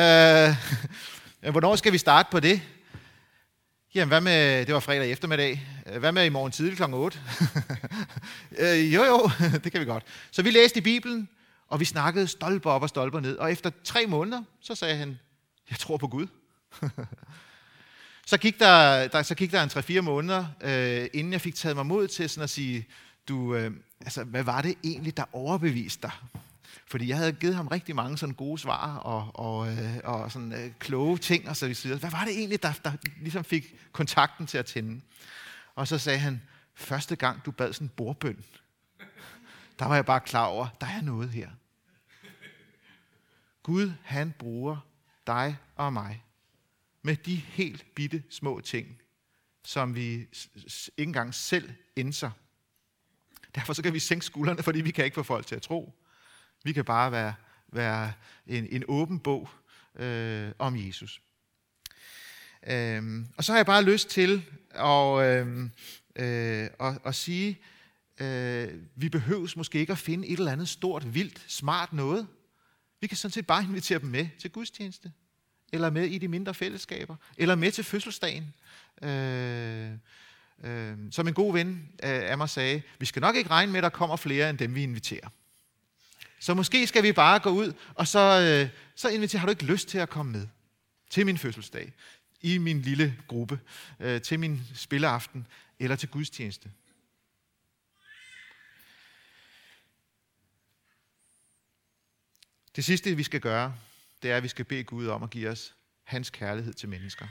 øh, 0.00 1.50
hvornår 1.50 1.76
skal 1.76 1.92
vi 1.92 1.98
starte 1.98 2.28
på 2.30 2.40
det? 2.40 2.62
Jamen, 3.96 4.08
hvad 4.08 4.20
med, 4.20 4.66
det 4.66 4.74
var 4.74 4.80
fredag 4.80 5.10
eftermiddag. 5.10 5.66
Hvad 5.98 6.12
med 6.12 6.24
i 6.24 6.28
morgen 6.28 6.52
tidlig 6.52 6.76
kl. 6.76 6.94
8? 6.94 7.18
øh, 8.58 8.94
jo, 8.94 9.04
jo, 9.04 9.30
det 9.64 9.72
kan 9.72 9.80
vi 9.80 9.86
godt. 9.86 10.04
Så 10.30 10.42
vi 10.42 10.50
læste 10.50 10.78
i 10.78 10.80
Bibelen, 10.80 11.28
og 11.68 11.80
vi 11.80 11.84
snakkede 11.84 12.26
stolper 12.26 12.70
op 12.70 12.82
og 12.82 12.88
stolper 12.88 13.20
ned. 13.20 13.36
Og 13.36 13.52
efter 13.52 13.70
tre 13.84 14.06
måneder, 14.06 14.42
så 14.60 14.74
sagde 14.74 14.96
han, 14.96 15.18
jeg 15.70 15.78
tror 15.78 15.96
på 15.96 16.08
Gud. 16.08 16.26
så, 18.30 18.38
gik 18.38 18.58
der, 18.58 19.08
der, 19.08 19.22
så 19.22 19.34
gik 19.34 19.52
der 19.52 19.62
en 19.62 19.98
3-4 19.98 20.00
måneder, 20.00 20.46
øh, 20.60 21.08
inden 21.12 21.32
jeg 21.32 21.40
fik 21.40 21.54
taget 21.54 21.76
mig 21.76 21.86
mod 21.86 22.08
til 22.08 22.30
sådan 22.30 22.44
at 22.44 22.50
sige, 22.50 22.86
du, 23.28 23.54
øh, 23.54 23.70
altså, 24.00 24.24
hvad 24.24 24.42
var 24.42 24.62
det 24.62 24.74
egentlig, 24.84 25.16
der 25.16 25.24
overbeviste 25.32 26.02
dig? 26.02 26.12
Fordi 26.88 27.08
jeg 27.08 27.16
havde 27.16 27.32
givet 27.32 27.54
ham 27.54 27.68
rigtig 27.68 27.96
mange 27.96 28.18
sådan 28.18 28.34
gode 28.34 28.58
svar 28.58 28.96
og, 28.96 29.30
og, 29.34 29.72
øh, 29.72 29.96
og 30.04 30.32
sådan, 30.32 30.52
øh, 30.52 30.72
kloge 30.78 31.18
ting 31.18 31.48
og 31.48 31.56
så 31.56 31.66
videre. 31.66 31.98
Hvad 31.98 32.10
var 32.10 32.24
det 32.24 32.38
egentlig, 32.38 32.62
der, 32.62 32.72
der 32.84 32.92
ligesom 33.20 33.44
fik 33.44 33.74
kontakten 33.92 34.46
til 34.46 34.58
at 34.58 34.66
tænde? 34.66 35.00
Og 35.74 35.88
så 35.88 35.98
sagde 35.98 36.18
han, 36.18 36.42
første 36.74 37.16
gang 37.16 37.44
du 37.44 37.50
bad 37.50 37.72
sådan 37.72 37.84
en 37.84 37.92
bordbøn, 37.96 38.44
der 39.78 39.86
var 39.86 39.94
jeg 39.94 40.06
bare 40.06 40.20
klar 40.20 40.46
over, 40.46 40.68
der 40.80 40.86
er 40.86 41.00
noget 41.00 41.30
her. 41.30 41.50
Gud, 43.62 43.92
han 44.02 44.34
bruger 44.38 44.76
dig 45.26 45.56
og 45.76 45.92
mig 45.92 46.24
med 47.02 47.16
de 47.16 47.36
helt 47.36 47.94
bitte 47.94 48.22
små 48.30 48.60
ting, 48.60 49.00
som 49.64 49.94
vi 49.94 50.12
ikke 50.12 50.28
engang 50.98 51.34
selv 51.34 51.72
indser. 51.96 52.30
Derfor 53.54 53.72
så 53.72 53.82
kan 53.82 53.92
vi 53.92 53.98
sænke 53.98 54.24
skuldrene, 54.24 54.62
fordi 54.62 54.80
vi 54.80 54.90
kan 54.90 55.04
ikke 55.04 55.14
få 55.14 55.22
folk 55.22 55.46
til 55.46 55.54
at 55.54 55.62
tro. 55.62 55.94
Vi 56.66 56.72
kan 56.72 56.84
bare 56.84 57.12
være, 57.12 57.34
være 57.68 58.12
en, 58.46 58.66
en 58.70 58.84
åben 58.88 59.18
bog 59.20 59.48
øh, 59.94 60.52
om 60.58 60.76
Jesus. 60.86 61.20
Øhm, 62.66 63.26
og 63.36 63.44
så 63.44 63.52
har 63.52 63.58
jeg 63.58 63.66
bare 63.66 63.84
lyst 63.84 64.08
til 64.08 64.44
at, 64.70 65.26
øh, 65.26 65.62
øh, 66.16 66.68
at, 66.80 66.98
at 67.04 67.14
sige, 67.14 67.58
øh, 68.20 68.68
vi 68.94 69.08
behøves 69.08 69.56
måske 69.56 69.78
ikke 69.78 69.92
at 69.92 69.98
finde 69.98 70.28
et 70.28 70.38
eller 70.38 70.52
andet 70.52 70.68
stort, 70.68 71.14
vildt, 71.14 71.44
smart 71.46 71.92
noget. 71.92 72.26
Vi 73.00 73.06
kan 73.06 73.16
sådan 73.16 73.32
set 73.32 73.46
bare 73.46 73.64
invitere 73.68 73.98
dem 73.98 74.08
med 74.08 74.28
til 74.38 74.50
gudstjeneste, 74.50 75.12
eller 75.72 75.90
med 75.90 76.04
i 76.04 76.18
de 76.18 76.28
mindre 76.28 76.54
fællesskaber, 76.54 77.16
eller 77.36 77.54
med 77.54 77.72
til 77.72 77.84
fødselsdagen. 77.84 78.54
Øh, 79.02 79.90
øh, 80.64 80.96
som 81.10 81.28
en 81.28 81.34
god 81.34 81.52
ven 81.52 81.88
øh, 82.02 82.30
af 82.30 82.38
mig 82.38 82.48
sagde, 82.48 82.82
vi 82.98 83.06
skal 83.06 83.20
nok 83.20 83.36
ikke 83.36 83.50
regne 83.50 83.72
med, 83.72 83.78
at 83.78 83.84
der 83.84 83.88
kommer 83.88 84.16
flere 84.16 84.50
end 84.50 84.58
dem, 84.58 84.74
vi 84.74 84.82
inviterer. 84.82 85.28
Så 86.38 86.54
måske 86.54 86.86
skal 86.86 87.02
vi 87.02 87.12
bare 87.12 87.38
gå 87.38 87.50
ud, 87.50 87.72
og 87.94 88.08
så, 88.08 88.18
øh, 88.18 88.70
så 88.94 89.08
inviterer, 89.08 89.40
har 89.40 89.46
du 89.46 89.50
ikke 89.50 89.64
lyst 89.64 89.88
til 89.88 89.98
at 89.98 90.10
komme 90.10 90.32
med 90.32 90.46
til 91.10 91.26
min 91.26 91.38
fødselsdag, 91.38 91.92
i 92.40 92.58
min 92.58 92.82
lille 92.82 93.16
gruppe, 93.26 93.60
øh, 94.00 94.22
til 94.22 94.40
min 94.40 94.60
spilleaften, 94.74 95.46
eller 95.78 95.96
til 95.96 96.08
gudstjeneste. 96.08 96.70
Det 102.76 102.84
sidste, 102.84 103.16
vi 103.16 103.22
skal 103.22 103.40
gøre, 103.40 103.74
det 104.22 104.30
er, 104.30 104.36
at 104.36 104.42
vi 104.42 104.48
skal 104.48 104.64
bede 104.64 104.84
Gud 104.84 105.06
om 105.06 105.22
at 105.22 105.30
give 105.30 105.48
os 105.48 105.74
hans 106.04 106.30
kærlighed 106.30 106.72
til 106.72 106.88
mennesker. 106.88 107.26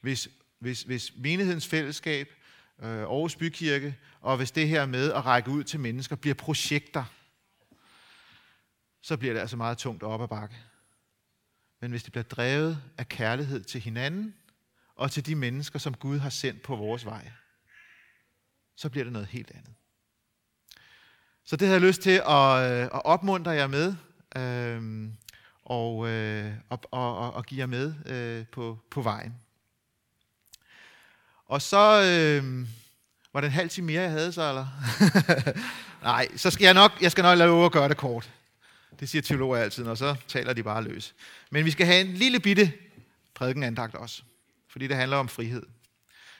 Hvis, 0.00 0.28
hvis, 0.58 0.82
hvis 0.82 1.12
menighedens 1.16 1.66
fællesskab, 1.66 2.32
øh, 2.82 2.88
Aarhus 2.88 3.36
Bykirke, 3.36 3.96
og 4.20 4.36
hvis 4.36 4.50
det 4.50 4.68
her 4.68 4.86
med 4.86 5.12
at 5.12 5.24
række 5.24 5.50
ud 5.50 5.64
til 5.64 5.80
mennesker 5.80 6.16
bliver 6.16 6.34
projekter, 6.34 7.04
så 9.02 9.16
bliver 9.16 9.34
det 9.34 9.40
altså 9.40 9.56
meget 9.56 9.78
tungt 9.78 10.02
op 10.02 10.22
ad 10.22 10.28
bakke. 10.28 10.56
Men 11.80 11.90
hvis 11.90 12.02
det 12.02 12.12
bliver 12.12 12.24
drevet 12.24 12.82
af 12.98 13.08
kærlighed 13.08 13.64
til 13.64 13.80
hinanden, 13.80 14.34
og 14.96 15.10
til 15.10 15.26
de 15.26 15.34
mennesker, 15.34 15.78
som 15.78 15.94
Gud 15.94 16.18
har 16.18 16.30
sendt 16.30 16.62
på 16.62 16.76
vores 16.76 17.04
vej, 17.04 17.30
så 18.76 18.88
bliver 18.88 19.04
det 19.04 19.12
noget 19.12 19.28
helt 19.28 19.50
andet. 19.50 19.74
Så 21.44 21.56
det 21.56 21.68
har 21.68 21.74
jeg 21.74 21.82
lyst 21.82 22.02
til 22.02 22.22
at, 22.28 22.72
øh, 22.72 22.84
at 22.84 23.04
opmuntre 23.04 23.50
jer 23.50 23.66
med, 23.66 23.94
øhm, 24.36 25.06
øh, 25.06 25.12
og, 25.62 26.08
øh, 26.08 26.54
og, 26.68 26.80
og, 26.90 27.34
og 27.34 27.44
give 27.44 27.60
jer 27.60 27.66
med 27.66 27.94
øh, 28.06 28.46
på, 28.46 28.78
på 28.90 29.02
vejen. 29.02 29.34
Og 31.46 31.62
så... 31.62 32.02
Øh, 32.02 32.68
var 33.36 33.40
det 33.40 33.46
en 33.46 33.52
halv 33.52 33.70
time 33.70 33.86
mere, 33.86 34.02
jeg 34.02 34.10
havde 34.10 34.32
så, 34.32 34.48
eller? 34.48 34.66
Nej, 36.02 36.28
så 36.36 36.50
skal 36.50 36.64
jeg 36.64 36.74
nok, 36.74 36.92
jeg 37.00 37.10
skal 37.10 37.22
nok 37.22 37.38
lade 37.38 37.50
over 37.50 37.66
at 37.66 37.72
gøre 37.72 37.88
det 37.88 37.96
kort. 37.96 38.30
Det 39.00 39.08
siger 39.08 39.22
teologer 39.22 39.56
altid, 39.56 39.84
og 39.84 39.98
så 39.98 40.16
taler 40.28 40.52
de 40.52 40.62
bare 40.62 40.84
løs. 40.84 41.14
Men 41.50 41.64
vi 41.64 41.70
skal 41.70 41.86
have 41.86 42.00
en 42.00 42.14
lille 42.14 42.40
bitte 42.40 42.72
prædikenandagt 43.34 43.94
også, 43.94 44.22
fordi 44.68 44.86
det 44.86 44.96
handler 44.96 45.16
om 45.16 45.28
frihed. 45.28 45.62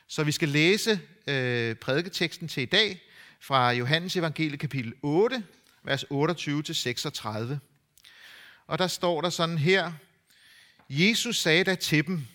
Så 0.07 0.25
vi 0.25 0.33
skal 0.33 0.49
læse 0.49 1.01
øh, 1.27 1.75
prædiketeksten 1.75 2.49
til 2.49 2.63
i 2.63 2.67
dag 2.67 3.03
fra 3.41 3.71
Johannes 3.71 4.17
evangelie 4.17 4.59
kapitel 4.59 4.95
8, 5.03 5.45
vers 5.83 6.05
28-36. 6.05 7.57
Og 8.67 8.79
der 8.79 8.87
står 8.87 9.21
der 9.21 9.31
sådan 9.31 9.59
her, 9.59 9.93
Jesus 10.91 11.39
sagde 11.39 11.65
da 11.65 11.75
til 11.75 12.07
dem, 12.07 12.27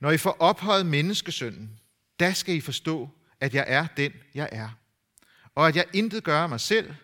når 0.00 0.10
I 0.10 0.18
får 0.18 0.36
ophøjet 0.40 0.86
menneskesønnen, 0.86 1.80
da 2.20 2.32
skal 2.32 2.54
I 2.54 2.60
forstå, 2.60 3.10
at 3.40 3.54
jeg 3.54 3.64
er 3.68 3.86
den, 3.96 4.12
jeg 4.34 4.48
er. 4.52 4.68
Og 5.54 5.68
at 5.68 5.76
jeg 5.76 5.84
intet 5.92 6.24
gør 6.24 6.42
af 6.42 6.48
mig 6.48 6.60
selv, 6.60 6.94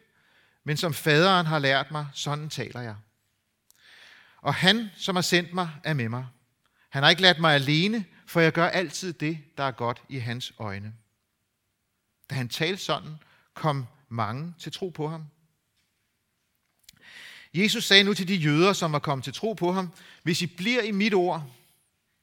men 0.71 0.77
som 0.77 0.95
faderen 0.95 1.47
har 1.47 1.59
lært 1.59 1.91
mig, 1.91 2.07
sådan 2.15 2.49
taler 2.49 2.81
jeg. 2.81 2.97
Og 4.37 4.55
han, 4.55 4.91
som 4.97 5.17
har 5.17 5.23
sendt 5.23 5.55
mig, 5.55 5.71
er 5.85 5.95
med 5.95 6.09
mig. 6.09 6.27
Han 6.89 7.03
har 7.03 7.11
ikke 7.11 7.23
ladt 7.23 7.39
mig 7.39 7.55
alene, 7.55 8.05
for 8.27 8.41
jeg 8.41 8.53
gør 8.53 8.67
altid 8.67 9.13
det, 9.13 9.39
der 9.57 9.65
er 9.65 9.71
godt 9.71 10.03
i 10.09 10.19
hans 10.19 10.53
øjne. 10.59 10.95
Da 12.31 12.35
han 12.35 12.49
talte 12.49 12.83
sådan, 12.83 13.17
kom 13.55 13.87
mange 14.09 14.55
til 14.59 14.73
tro 14.73 14.89
på 14.89 15.09
ham. 15.09 15.25
Jesus 17.55 17.85
sagde 17.85 18.05
nu 18.05 18.15
til 18.15 18.29
de 18.29 18.35
jøder, 18.35 18.73
som 18.73 18.93
var 18.93 18.99
kommet 18.99 19.25
til 19.25 19.35
tro 19.35 19.53
på 19.53 19.73
ham, 19.73 19.93
hvis 20.23 20.43
I 20.43 20.47
bliver 20.47 20.83
i 20.83 20.91
mit 20.91 21.15
ord, 21.15 21.51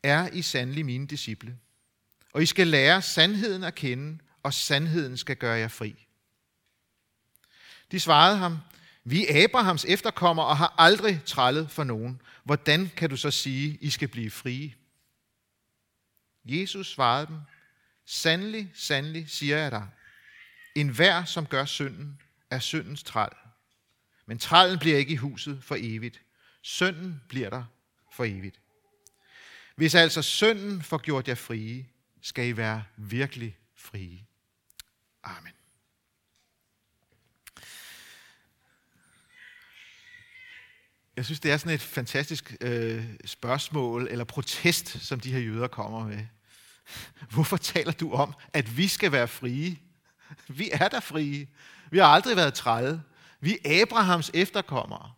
er 0.04 0.30
I 0.34 0.42
sandelig 0.42 0.86
mine 0.86 1.08
disciple. 1.08 1.58
Og 2.34 2.44
I 2.44 2.46
skal 2.46 2.68
lære 2.68 3.02
sandheden 3.02 3.64
at 3.64 3.76
kende, 3.76 4.20
og 4.44 4.54
sandheden 4.54 5.18
skal 5.18 5.36
gøre 5.36 5.58
jer 5.58 5.68
fri. 5.68 6.07
De 7.92 8.00
svarede 8.00 8.38
ham, 8.38 8.58
vi 9.04 9.28
er 9.28 9.44
Abrahams 9.44 9.86
efterkommer 9.86 10.44
og 10.44 10.58
har 10.58 10.76
aldrig 10.78 11.22
trællet 11.26 11.72
for 11.72 11.84
nogen. 11.84 12.22
Hvordan 12.44 12.92
kan 12.98 13.10
du 13.10 13.18
så 13.18 13.32
sige, 13.32 13.78
I 13.82 13.90
skal 13.90 14.08
blive 14.08 14.32
frie? 14.32 14.76
Jesus 16.46 16.92
svarede 16.94 17.28
dem, 17.28 17.38
sandelig, 18.06 18.72
sandelig 18.74 19.30
siger 19.30 19.58
jeg 19.58 19.72
dig, 19.72 19.88
en 20.76 20.90
hver, 20.90 21.26
som 21.26 21.46
gør 21.46 21.66
synden, 21.66 22.22
er 22.50 22.60
syndens 22.60 23.04
træl. 23.04 23.30
Men 24.26 24.40
trællen 24.40 24.80
bliver 24.80 24.98
ikke 24.98 25.14
i 25.14 25.16
huset 25.16 25.64
for 25.64 25.76
evigt. 25.80 26.22
Synden 26.62 27.22
bliver 27.30 27.50
der 27.50 27.64
for 28.14 28.24
evigt. 28.24 28.60
Hvis 29.76 29.96
altså 29.96 30.22
synden 30.22 30.82
får 30.82 30.98
gjort 30.98 31.28
jer 31.28 31.36
frie, 31.36 31.88
skal 32.22 32.48
I 32.48 32.58
være 32.58 32.84
virkelig 32.98 33.58
frie. 33.76 34.26
Amen. 35.24 35.57
Jeg 41.18 41.26
synes, 41.26 41.40
det 41.40 41.52
er 41.52 41.58
sådan 41.58 41.74
et 41.74 41.82
fantastisk 41.82 42.56
øh, 42.62 43.04
spørgsmål 43.26 44.08
eller 44.12 44.26
protest, 44.26 44.98
som 45.02 45.20
de 45.20 45.32
her 45.32 45.40
jøder 45.40 45.68
kommer 45.68 46.08
med. 46.08 46.20
Hvorfor 47.34 47.58
taler 47.58 47.92
du 47.92 48.14
om, 48.14 48.34
at 48.54 48.78
vi 48.78 48.88
skal 48.88 49.12
være 49.12 49.28
frie? 49.28 49.78
Vi 50.48 50.70
er 50.74 50.88
der 50.88 51.00
frie. 51.00 51.48
Vi 51.92 51.98
har 51.98 52.06
aldrig 52.06 52.36
været 52.36 52.54
træde. 52.54 53.02
Vi 53.40 53.58
er 53.66 53.82
Abrahams 53.82 54.32
efterkommere. 54.34 55.12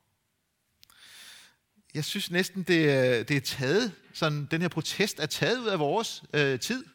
Jeg 1.94 2.06
synes 2.06 2.32
næsten, 2.32 2.64
det, 2.64 3.30
det 3.30 3.38
er 3.38 3.42
taget, 3.42 3.92
sådan, 4.14 4.48
den 4.52 4.62
her 4.62 4.70
protest 4.70 5.20
er 5.20 5.26
taget 5.26 5.60
ud 5.60 5.68
af 5.68 5.80
vores 5.80 6.24
øh, 6.34 6.60
tid. 6.60 6.86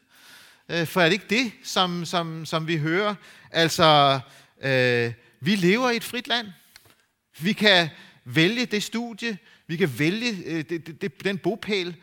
Øh, 0.69 0.87
for 0.87 1.01
er 1.01 1.05
det 1.05 1.13
ikke 1.13 1.29
det, 1.29 1.51
som, 1.63 2.05
som, 2.05 2.45
som 2.45 2.67
vi 2.67 2.77
hører? 2.77 3.15
Altså, 3.51 4.19
øh, 4.61 5.13
vi 5.39 5.55
lever 5.55 5.89
i 5.89 5.95
et 5.95 6.03
frit 6.03 6.27
land. 6.27 6.47
Vi 7.39 7.53
kan 7.53 7.89
vælge 8.25 8.65
det 8.65 8.83
studie, 8.83 9.37
vi 9.67 9.77
kan 9.77 9.99
vælge 9.99 10.43
øh, 10.45 10.69
det, 10.69 11.01
det, 11.01 11.23
den 11.23 11.37
bopæl, 11.37 11.95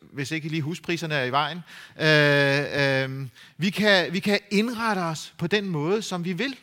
hvis 0.00 0.30
ikke 0.30 0.48
lige 0.48 0.62
huspriserne 0.62 1.14
er 1.14 1.24
i 1.24 1.30
vejen. 1.30 1.58
Øh, 2.00 3.20
øh, 3.20 3.28
vi, 3.56 3.70
kan, 3.70 4.12
vi 4.12 4.20
kan 4.20 4.40
indrette 4.50 5.00
os 5.00 5.34
på 5.38 5.46
den 5.46 5.68
måde, 5.68 6.02
som 6.02 6.24
vi 6.24 6.32
vil. 6.32 6.58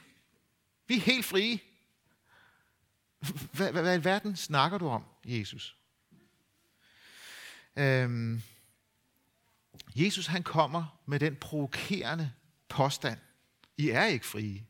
Vi 0.88 0.96
er 0.96 1.02
helt 1.02 1.26
frie. 1.26 1.60
Hvad, 3.52 3.72
hvad, 3.72 3.82
hvad 3.82 4.00
i 4.00 4.04
verden 4.04 4.36
snakker 4.36 4.78
du 4.78 4.88
om, 4.88 5.04
Jesus? 5.26 5.76
Øh, 7.76 8.40
Jesus 9.96 10.28
han 10.28 10.44
kommer 10.44 11.00
med 11.06 11.20
den 11.20 11.36
provokerende 11.36 12.32
påstand. 12.70 13.20
I 13.78 13.90
er 13.90 14.06
ikke 14.06 14.26
frie. 14.26 14.66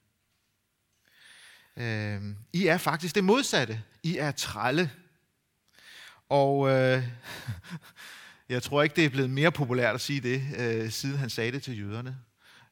Øh, 1.78 2.22
I 2.54 2.68
er 2.68 2.78
faktisk 2.78 3.16
det 3.16 3.24
modsatte. 3.24 3.84
I 4.08 4.18
er 4.18 4.32
trælle. 4.32 4.92
Og 6.30 6.70
øh, 6.70 7.04
jeg 8.50 8.64
tror 8.64 8.84
ikke, 8.84 8.96
det 8.96 9.06
er 9.06 9.10
blevet 9.10 9.30
mere 9.30 9.52
populært 9.52 9.96
at 9.96 10.02
sige 10.02 10.22
det, 10.22 10.44
øh, 10.58 10.92
siden 10.92 11.18
han 11.18 11.30
sagde 11.30 11.52
det 11.52 11.64
til 11.64 11.80
jøderne. 11.80 12.18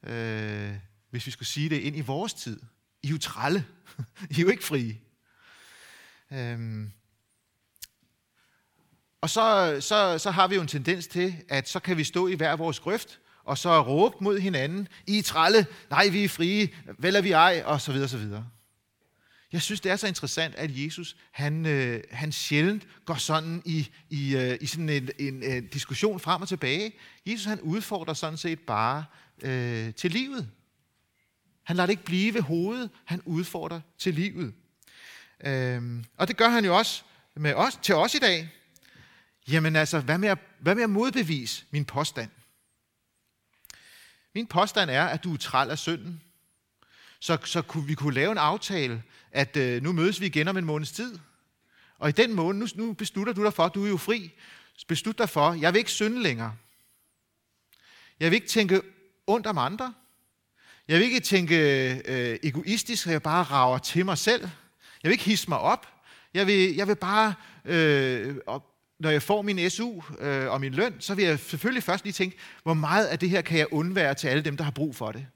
Øh, 0.04 0.76
hvis 1.10 1.26
vi 1.26 1.32
skulle 1.32 1.48
sige 1.48 1.69
det 1.69 1.80
ind 1.80 1.98
i 1.98 2.02
vores 2.02 2.34
tid. 2.34 2.60
I 3.04 3.08
er 3.08 3.12
jo 3.12 3.17
trælle. 3.17 3.65
I 4.32 4.39
er 4.39 4.41
jo 4.41 4.50
ikke 4.50 4.63
frie. 4.63 5.00
Øh, 6.32 6.88
og 9.21 9.30
så, 9.30 9.78
så, 9.80 10.17
så 10.17 10.32
har 10.32 10.48
vi 10.48 10.56
jo 10.56 10.62
en 10.62 10.67
tendens 10.67 11.08
til, 11.08 11.36
at 11.50 11.69
så 11.69 11.80
kan 11.80 11.98
vi 11.98 12.04
stå 12.04 12.28
i 12.28 12.36
hver 12.36 12.56
vores 12.56 12.80
grøft, 12.80 13.19
og 13.43 13.58
så 13.58 13.82
råbe 13.82 14.15
mod 14.21 14.39
hinanden, 14.39 14.88
I 15.08 15.19
er 15.19 15.24
trælle, 15.24 15.67
nej, 15.89 16.08
vi 16.08 16.24
er 16.24 16.30
frie, 16.30 16.69
vel 16.98 17.15
er 17.15 17.21
vi 17.21 17.32
ej, 17.32 17.63
og 17.65 17.82
så 17.82 17.91
videre, 17.91 18.08
så 18.08 18.17
videre. 18.17 18.50
Jeg 19.56 19.62
synes, 19.62 19.82
det 19.82 19.91
er 19.91 19.96
så 19.96 20.08
interessant, 20.08 20.56
at 20.56 20.70
Jesus, 20.74 21.15
han, 21.32 21.65
øh, 21.65 22.04
han 22.12 22.32
sjældent 22.32 22.88
går 23.06 23.15
sådan 23.15 23.62
i, 23.65 23.89
i, 24.10 24.36
øh, 24.36 24.58
i 24.62 24.65
sådan 24.65 24.89
en, 24.89 25.10
en, 25.20 25.44
en 25.44 25.68
diskussion 25.68 26.20
frem 26.20 26.41
og 26.41 26.48
tilbage. 26.48 26.94
Jesus, 27.26 27.46
han 27.46 27.62
udfordrer 27.62 28.13
sådan 28.13 28.38
set 28.38 28.60
bare 28.60 29.06
øh, 29.41 29.94
til 29.94 30.12
livet. 30.12 30.50
Han 31.63 31.76
lader 31.76 31.86
det 31.86 31.94
ikke 31.94 32.04
blive 32.04 32.34
ved 32.34 32.41
hovedet, 32.41 32.89
han 33.06 33.22
udfordrer 33.26 33.82
til 33.98 34.13
livet. 34.13 34.54
Øhm, 35.46 36.06
og 36.18 36.28
det 36.28 36.38
gør 36.38 36.50
han 36.50 36.65
jo 36.65 36.78
også 36.78 37.04
med 37.36 37.54
os, 37.54 37.80
til 37.82 37.96
os 37.96 38.15
i 38.15 38.20
dag. 38.20 38.50
Jamen 39.48 39.76
altså, 39.76 40.00
hvad 40.00 40.18
med, 40.18 40.30
at, 40.30 40.38
hvad 40.60 40.76
med 40.76 40.84
at 40.84 40.89
modbevise 40.89 41.65
min 41.72 41.86
påstand? 41.86 42.30
Min 44.34 44.48
påstand 44.48 44.89
er, 44.89 45.04
at 45.04 45.24
du 45.24 45.34
er 45.34 45.38
træl 45.38 45.70
af 45.70 45.78
synden. 45.78 46.22
Så, 47.26 47.38
så 47.44 47.62
kunne 47.62 47.88
vi 47.88 47.94
kunne 47.94 48.14
lave 48.14 48.32
en 48.32 48.38
aftale, 48.38 49.04
at 49.32 49.58
øh, 49.58 49.84
nu 49.84 49.92
mødes 49.92 50.22
vi 50.22 50.26
igen 50.26 50.48
om 50.48 50.58
en 50.58 50.66
måneds 50.66 50.92
tid. 50.92 51.20
Og 52.00 52.10
i 52.10 52.12
den 52.12 52.34
måned, 52.34 52.60
nu, 52.60 52.86
nu 52.86 52.94
beslutter 52.94 53.34
du 53.34 53.44
dig 53.44 53.54
for, 53.54 53.68
du 53.68 53.86
er 53.86 53.90
jo 53.90 53.98
fri. 53.98 54.32
Beslut 54.88 55.18
dig 55.18 55.30
for, 55.30 55.54
jeg 55.54 55.74
vil 55.74 55.80
ikke 55.80 55.92
synde 55.92 56.24
længere. 56.24 56.56
Jeg 58.20 58.32
vil 58.32 58.36
ikke 58.36 58.48
tænke 58.48 58.82
ondt 59.28 59.48
om 59.48 59.58
andre. 59.58 59.94
Jeg 60.88 61.00
vil 61.00 61.06
ikke 61.06 61.20
tænke 61.20 61.56
øh, 62.08 62.40
egoistisk, 62.44 63.08
at 63.08 63.14
jeg 63.14 63.22
bare 63.22 63.44
rager 63.44 63.78
til 63.78 64.06
mig 64.06 64.18
selv. 64.18 64.42
Jeg 65.04 65.10
vil 65.10 65.12
ikke 65.12 65.24
hisse 65.24 65.50
mig 65.50 65.60
op. 65.60 65.88
Jeg 66.34 66.48
vil, 66.48 66.76
jeg 66.76 66.88
vil 66.88 66.96
bare, 66.96 67.34
øh, 67.66 68.36
og 68.48 68.64
når 69.00 69.10
jeg 69.10 69.22
får 69.22 69.42
min 69.42 69.70
SU 69.70 70.02
øh, 70.20 70.52
og 70.52 70.62
min 70.62 70.74
løn, 70.74 70.96
så 71.00 71.16
vil 71.16 71.26
jeg 71.26 71.40
selvfølgelig 71.40 71.84
først 71.84 72.04
lige 72.04 72.14
tænke, 72.14 72.38
hvor 72.64 72.74
meget 72.74 73.06
af 73.06 73.20
det 73.20 73.30
her 73.30 73.42
kan 73.42 73.58
jeg 73.58 73.68
undvære 73.72 74.14
til 74.14 74.28
alle 74.28 74.44
dem, 74.44 74.58
der 74.58 74.64
har 74.64 74.72
brug 74.72 74.96
for 74.96 75.12
det. 75.12 75.28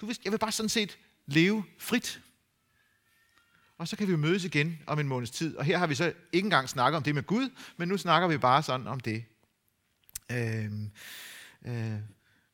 Du 0.00 0.06
vidste, 0.06 0.22
jeg 0.24 0.32
vil 0.32 0.38
bare 0.38 0.52
sådan 0.52 0.68
set 0.68 0.98
leve 1.26 1.64
frit. 1.78 2.20
Og 3.78 3.88
så 3.88 3.96
kan 3.96 4.08
vi 4.08 4.16
mødes 4.16 4.44
igen 4.44 4.78
om 4.86 4.98
en 4.98 5.08
måneds 5.08 5.30
tid. 5.30 5.56
Og 5.56 5.64
her 5.64 5.78
har 5.78 5.86
vi 5.86 5.94
så 5.94 6.12
ikke 6.32 6.46
engang 6.46 6.68
snakket 6.68 6.96
om 6.96 7.02
det 7.02 7.14
med 7.14 7.22
Gud, 7.22 7.50
men 7.76 7.88
nu 7.88 7.96
snakker 7.96 8.28
vi 8.28 8.38
bare 8.38 8.62
sådan 8.62 8.86
om 8.86 9.00
det. 9.00 9.24
Øhm, 10.32 10.90
øh, 11.64 11.94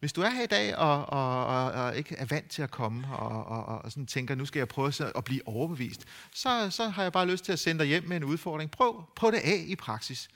hvis 0.01 0.13
du 0.13 0.23
er 0.23 0.31
her 0.31 0.43
i 0.43 0.47
dag 0.47 0.77
og, 0.77 1.07
og, 1.07 1.47
og, 1.47 1.73
og 1.73 1.97
ikke 1.97 2.17
er 2.17 2.25
vant 2.25 2.51
til 2.51 2.63
at 2.63 2.71
komme 2.71 3.07
og, 3.17 3.45
og, 3.45 3.65
og, 3.65 3.79
og 3.79 3.93
sådan 3.93 4.07
tænker, 4.07 4.35
nu 4.35 4.47
skal 4.47 4.61
jeg 4.61 4.69
prøve 4.69 4.93
at 5.17 5.25
blive 5.25 5.49
overbevist, 5.49 6.05
så, 6.35 6.71
så 6.71 6.89
har 6.89 7.03
jeg 7.03 7.13
bare 7.13 7.27
lyst 7.27 7.45
til 7.45 7.53
at 7.53 7.59
sende 7.59 7.79
dig 7.79 7.89
hjem 7.89 8.05
med 8.05 8.17
en 8.17 8.25
udfordring. 8.25 8.71
Prøv, 8.71 9.05
prøv 9.17 9.33
det 9.33 9.39
af 9.39 9.65
i 9.67 9.77
praksis. 9.77 10.29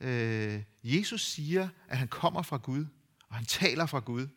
Øh, 0.00 0.62
Jesus 0.82 1.24
siger, 1.24 1.68
at 1.88 1.98
han 1.98 2.08
kommer 2.08 2.42
fra 2.42 2.56
Gud, 2.56 2.86
og 3.28 3.36
han 3.36 3.44
taler 3.44 3.86
fra 3.86 3.98
Gud. 3.98 4.28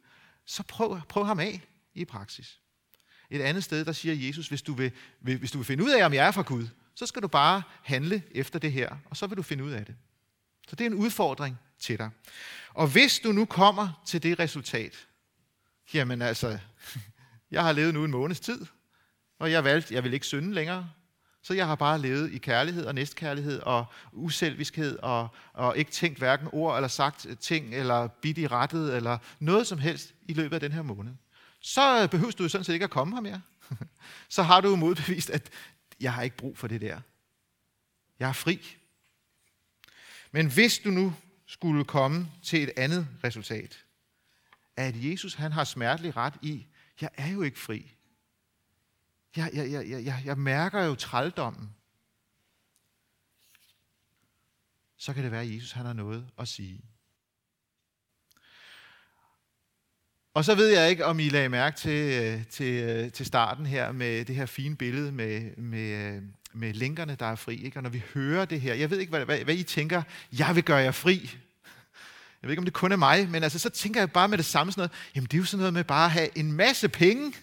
Så 0.46 0.64
prøv, 0.64 1.00
prøv 1.10 1.26
ham 1.26 1.40
af 1.40 1.62
i 1.98 2.06
praksis. 2.06 2.60
Et 3.30 3.42
andet 3.42 3.64
sted, 3.64 3.86
der 3.86 3.92
siger 3.92 4.28
Jesus, 4.28 4.48
hvis 4.48 4.62
du, 4.62 4.74
vil, 4.74 4.92
hvis 5.20 5.52
du 5.52 5.58
vil 5.58 5.66
finde 5.66 5.84
ud 5.84 5.90
af, 5.90 6.06
om 6.06 6.14
jeg 6.14 6.28
er 6.28 6.32
fra 6.32 6.42
Gud, 6.42 6.68
så 6.96 7.06
skal 7.06 7.22
du 7.22 7.28
bare 7.28 7.64
handle 7.84 8.24
efter 8.32 8.60
det 8.60 8.72
her, 8.72 8.96
og 9.06 9.18
så 9.18 9.28
vil 9.28 9.38
du 9.38 9.44
finde 9.44 9.64
ud 9.64 9.72
af 9.72 9.86
det. 9.86 9.96
Så 10.68 10.76
det 10.76 10.86
er 10.86 10.90
en 10.90 10.96
udfordring 10.96 11.60
til 11.80 11.98
dig. 11.98 12.10
Og 12.70 12.88
hvis 12.88 13.20
du 13.20 13.32
nu 13.32 13.46
kommer 13.46 14.04
til 14.06 14.24
det 14.24 14.40
resultat, 14.40 15.08
jamen 15.94 16.22
altså, 16.22 16.60
jeg 17.52 17.64
har 17.64 17.72
levet 17.72 17.94
nu 17.94 18.06
en 18.06 18.12
måneds 18.12 18.40
tid, 18.40 18.66
og 19.40 19.52
jeg 19.52 19.64
valgte, 19.64 19.94
jeg 19.94 20.04
vil 20.04 20.14
ikke 20.14 20.26
synde 20.26 20.54
længere, 20.54 20.90
så 21.44 21.54
jeg 21.54 21.68
har 21.68 21.76
bare 21.76 22.02
levet 22.02 22.32
i 22.32 22.38
kærlighed 22.38 22.86
og 22.86 22.96
næstkærlighed 22.96 23.60
og 23.60 23.86
uselviskhed 24.12 25.00
og, 25.00 25.28
og 25.54 25.78
ikke 25.78 25.92
tænkt 25.92 26.18
hverken 26.18 26.48
ord 26.52 26.76
eller 26.76 26.88
sagt 26.88 27.28
ting 27.40 27.76
eller 27.76 28.08
bidt 28.08 28.38
i 28.38 28.48
rettet 28.48 28.96
eller 28.96 29.18
noget 29.40 29.68
som 29.68 29.78
helst 29.78 30.14
i 30.26 30.34
løbet 30.34 30.54
af 30.54 30.60
den 30.60 30.72
her 30.72 30.82
måned. 30.82 31.14
Så 31.68 32.08
behøver 32.12 32.32
du 32.32 32.50
sådan 32.50 32.66
set 32.66 32.74
ikke 32.74 32.84
at 32.84 32.90
komme 32.90 33.16
her 33.16 33.22
mere. 33.22 33.42
Så 34.30 34.44
har 34.44 34.62
du 34.62 34.76
modbevist, 34.76 35.30
at 35.30 35.50
jeg 36.00 36.14
har 36.14 36.22
ikke 36.22 36.38
brug 36.38 36.58
for 36.58 36.68
det 36.68 36.82
der. 36.82 37.02
Jeg 38.20 38.30
er 38.30 38.34
fri. 38.34 38.78
Men 40.32 40.52
hvis 40.54 40.80
du 40.80 40.90
nu 40.90 41.14
skulle 41.46 41.86
komme 41.86 42.32
til 42.44 42.64
et 42.64 42.72
andet 42.78 43.08
resultat. 43.24 43.86
At 44.76 45.04
Jesus 45.04 45.34
han 45.34 45.52
har 45.52 45.64
smertelig 45.64 46.18
ret 46.18 46.34
i, 46.42 46.66
jeg 47.02 47.10
er 47.14 47.28
jo 47.28 47.42
ikke 47.42 47.60
fri. 47.60 47.96
Jeg, 49.36 49.52
jeg, 49.54 49.72
jeg, 49.72 50.06
jeg, 50.06 50.22
jeg 50.26 50.38
mærker 50.38 50.84
jo 50.84 50.96
trældommen. 50.96 51.76
Så 54.98 55.14
kan 55.14 55.24
det 55.24 55.32
være, 55.32 55.42
at 55.42 55.56
Jesus 55.56 55.72
han 55.72 55.86
har 55.86 55.94
noget 55.94 56.30
at 56.38 56.48
sige. 56.48 56.84
Og 60.38 60.46
så 60.46 60.56
ved 60.56 60.68
jeg 60.68 60.90
ikke, 60.90 61.06
om 61.06 61.20
I 61.20 61.30
lagde 61.30 61.50
mærke 61.50 61.78
til, 61.78 62.24
øh, 62.24 62.42
til, 62.50 62.84
øh, 62.84 63.12
til 63.12 63.26
starten 63.26 63.66
her 63.66 63.92
med 63.92 64.26
det 64.26 64.36
her 64.36 64.46
fine 64.46 64.76
billede 64.76 65.12
med, 65.12 65.58
med, 65.58 66.16
øh, 66.16 66.22
med 66.54 66.74
linkerne, 66.74 67.16
der 67.20 67.26
er 67.26 67.36
fri. 67.36 67.66
Ikke? 67.66 67.78
Og 67.78 67.84
når 67.84 67.90
vi 67.90 68.04
hører 68.14 68.46
det 68.46 68.62
her, 68.62 68.74
jeg 68.74 68.92
ved 68.92 69.00
ikke, 69.00 69.10
hvad, 69.10 69.26
hvad, 69.26 69.40
hvad 69.40 69.56
I 69.56 69.64
tænker, 69.64 70.02
jeg 70.38 70.56
vil 70.56 70.64
gøre 70.64 70.78
jer 70.78 70.92
fri. 70.92 71.30
Jeg 72.42 72.48
ved 72.48 72.50
ikke, 72.50 72.60
om 72.60 72.66
det 72.66 72.74
kun 72.74 72.92
er 72.92 72.96
mig, 72.96 73.30
men 73.30 73.44
altså, 73.44 73.60
så 73.60 73.70
tænker 73.70 74.02
jeg 74.02 74.12
bare 74.12 74.28
med 74.28 74.38
det 74.38 74.46
samme 74.46 74.72
sådan 74.72 74.82
noget, 74.82 74.92
jamen 75.16 75.28
det 75.28 75.34
er 75.34 75.38
jo 75.38 75.46
sådan 75.46 75.60
noget 75.60 75.74
med 75.74 75.84
bare 75.84 76.06
at 76.06 76.12
have 76.12 76.38
en 76.38 76.52
masse 76.52 76.90
penge, 76.90 77.34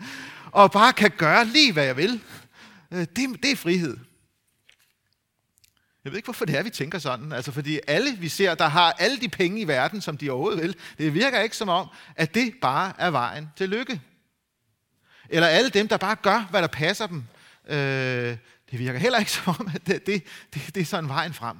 og 0.52 0.72
bare 0.72 0.92
kan 0.92 1.10
gøre 1.16 1.44
lige, 1.44 1.72
hvad 1.72 1.84
jeg 1.84 1.96
vil. 1.96 2.20
Det, 2.90 3.16
det 3.42 3.50
er 3.52 3.56
frihed. 3.56 3.96
Jeg 6.06 6.12
ved 6.12 6.18
ikke, 6.18 6.26
hvorfor 6.26 6.44
det 6.44 6.58
er, 6.58 6.62
vi 6.62 6.70
tænker 6.70 6.98
sådan. 6.98 7.32
Altså, 7.32 7.52
fordi 7.52 7.80
alle, 7.86 8.16
vi 8.18 8.28
ser, 8.28 8.54
der 8.54 8.68
har 8.68 8.92
alle 8.92 9.20
de 9.20 9.28
penge 9.28 9.60
i 9.60 9.68
verden, 9.68 10.00
som 10.00 10.16
de 10.16 10.30
overhovedet 10.30 10.62
vil, 10.62 10.76
det 10.98 11.14
virker 11.14 11.40
ikke 11.40 11.56
som 11.56 11.68
om, 11.68 11.88
at 12.16 12.34
det 12.34 12.54
bare 12.60 12.92
er 12.98 13.10
vejen 13.10 13.48
til 13.56 13.68
lykke. 13.68 14.00
Eller 15.28 15.48
alle 15.48 15.70
dem, 15.70 15.88
der 15.88 15.96
bare 15.96 16.16
gør, 16.16 16.46
hvad 16.50 16.62
der 16.62 16.68
passer 16.68 17.06
dem. 17.06 17.24
Øh, 17.68 17.76
det 18.70 18.78
virker 18.78 18.98
heller 18.98 19.18
ikke 19.18 19.30
som 19.42 19.56
om, 19.60 19.70
at 19.74 19.86
det, 19.86 20.06
det, 20.06 20.24
det, 20.54 20.74
det 20.74 20.80
er 20.80 20.84
sådan 20.84 21.08
vejen 21.08 21.34
frem. 21.34 21.56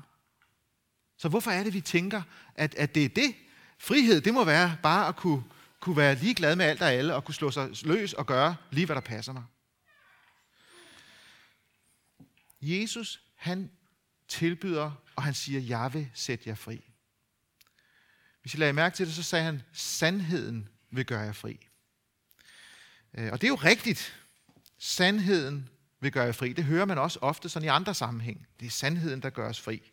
Så 1.18 1.28
hvorfor 1.28 1.50
er 1.50 1.62
det, 1.62 1.74
vi 1.74 1.80
tænker, 1.80 2.22
at, 2.54 2.74
at 2.74 2.94
det 2.94 3.04
er 3.04 3.08
det? 3.08 3.34
Frihed, 3.78 4.20
det 4.20 4.34
må 4.34 4.44
være 4.44 4.76
bare 4.82 5.08
at 5.08 5.16
kunne, 5.16 5.42
kunne 5.80 5.96
være 5.96 6.14
ligeglad 6.14 6.56
med 6.56 6.66
alt 6.66 6.82
og 6.82 6.92
alle, 6.92 7.14
og 7.14 7.24
kunne 7.24 7.34
slå 7.34 7.50
sig 7.50 7.68
løs 7.82 8.12
og 8.12 8.26
gøre 8.26 8.56
lige, 8.70 8.86
hvad 8.86 8.96
der 8.96 9.02
passer 9.02 9.32
mig. 9.32 9.44
Jesus, 12.60 13.20
han 13.36 13.70
tilbyder, 14.28 15.02
og 15.16 15.22
han 15.22 15.34
siger, 15.34 15.60
jeg 15.60 15.94
vil 15.94 16.10
sætte 16.14 16.48
jer 16.48 16.54
fri. 16.54 16.84
Hvis 18.40 18.54
I 18.54 18.56
lader 18.56 18.72
mærke 18.72 18.96
til 18.96 19.06
det, 19.06 19.14
så 19.14 19.22
sagde 19.22 19.44
han, 19.44 19.62
sandheden 19.72 20.68
vil 20.90 21.06
gøre 21.06 21.20
jer 21.20 21.32
fri. 21.32 21.68
Øh, 23.14 23.32
og 23.32 23.40
det 23.40 23.46
er 23.46 23.48
jo 23.48 23.54
rigtigt. 23.54 24.20
Sandheden 24.78 25.68
vil 26.00 26.12
gøre 26.12 26.24
jer 26.24 26.32
fri. 26.32 26.52
Det 26.52 26.64
hører 26.64 26.84
man 26.84 26.98
også 26.98 27.18
ofte 27.22 27.48
sådan 27.48 27.66
i 27.66 27.68
andre 27.68 27.94
sammenhæng. 27.94 28.46
Det 28.60 28.66
er 28.66 28.70
sandheden, 28.70 29.22
der 29.22 29.30
gør 29.30 29.48
os 29.48 29.60
fri. 29.60 29.90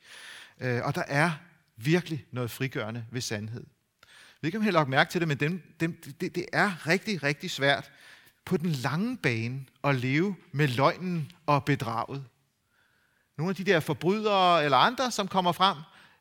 Øh, 0.59 0.81
og 0.83 0.95
der 0.95 1.03
er 1.07 1.31
virkelig 1.75 2.25
noget 2.31 2.51
frigørende 2.51 3.05
ved 3.11 3.21
sandhed. 3.21 3.65
Vi 4.41 4.49
kan 4.49 4.61
heller 4.61 4.79
ikke, 4.79 4.91
mærke 4.91 5.11
til 5.11 5.21
det, 5.21 5.27
men 5.27 5.37
dem, 5.37 5.75
dem, 5.79 6.01
det, 6.21 6.35
det 6.35 6.45
er 6.53 6.87
rigtig, 6.87 7.23
rigtig 7.23 7.51
svært 7.51 7.91
på 8.45 8.57
den 8.57 8.69
lange 8.69 9.17
bane 9.17 9.65
at 9.83 9.95
leve 9.95 10.35
med 10.51 10.67
løgnen 10.67 11.31
og 11.45 11.65
bedraget. 11.65 12.25
Nogle 13.37 13.49
af 13.49 13.55
de 13.55 13.63
der 13.63 13.79
forbrydere 13.79 14.65
eller 14.65 14.77
andre, 14.77 15.11
som 15.11 15.27
kommer 15.27 15.51
frem, 15.51 15.77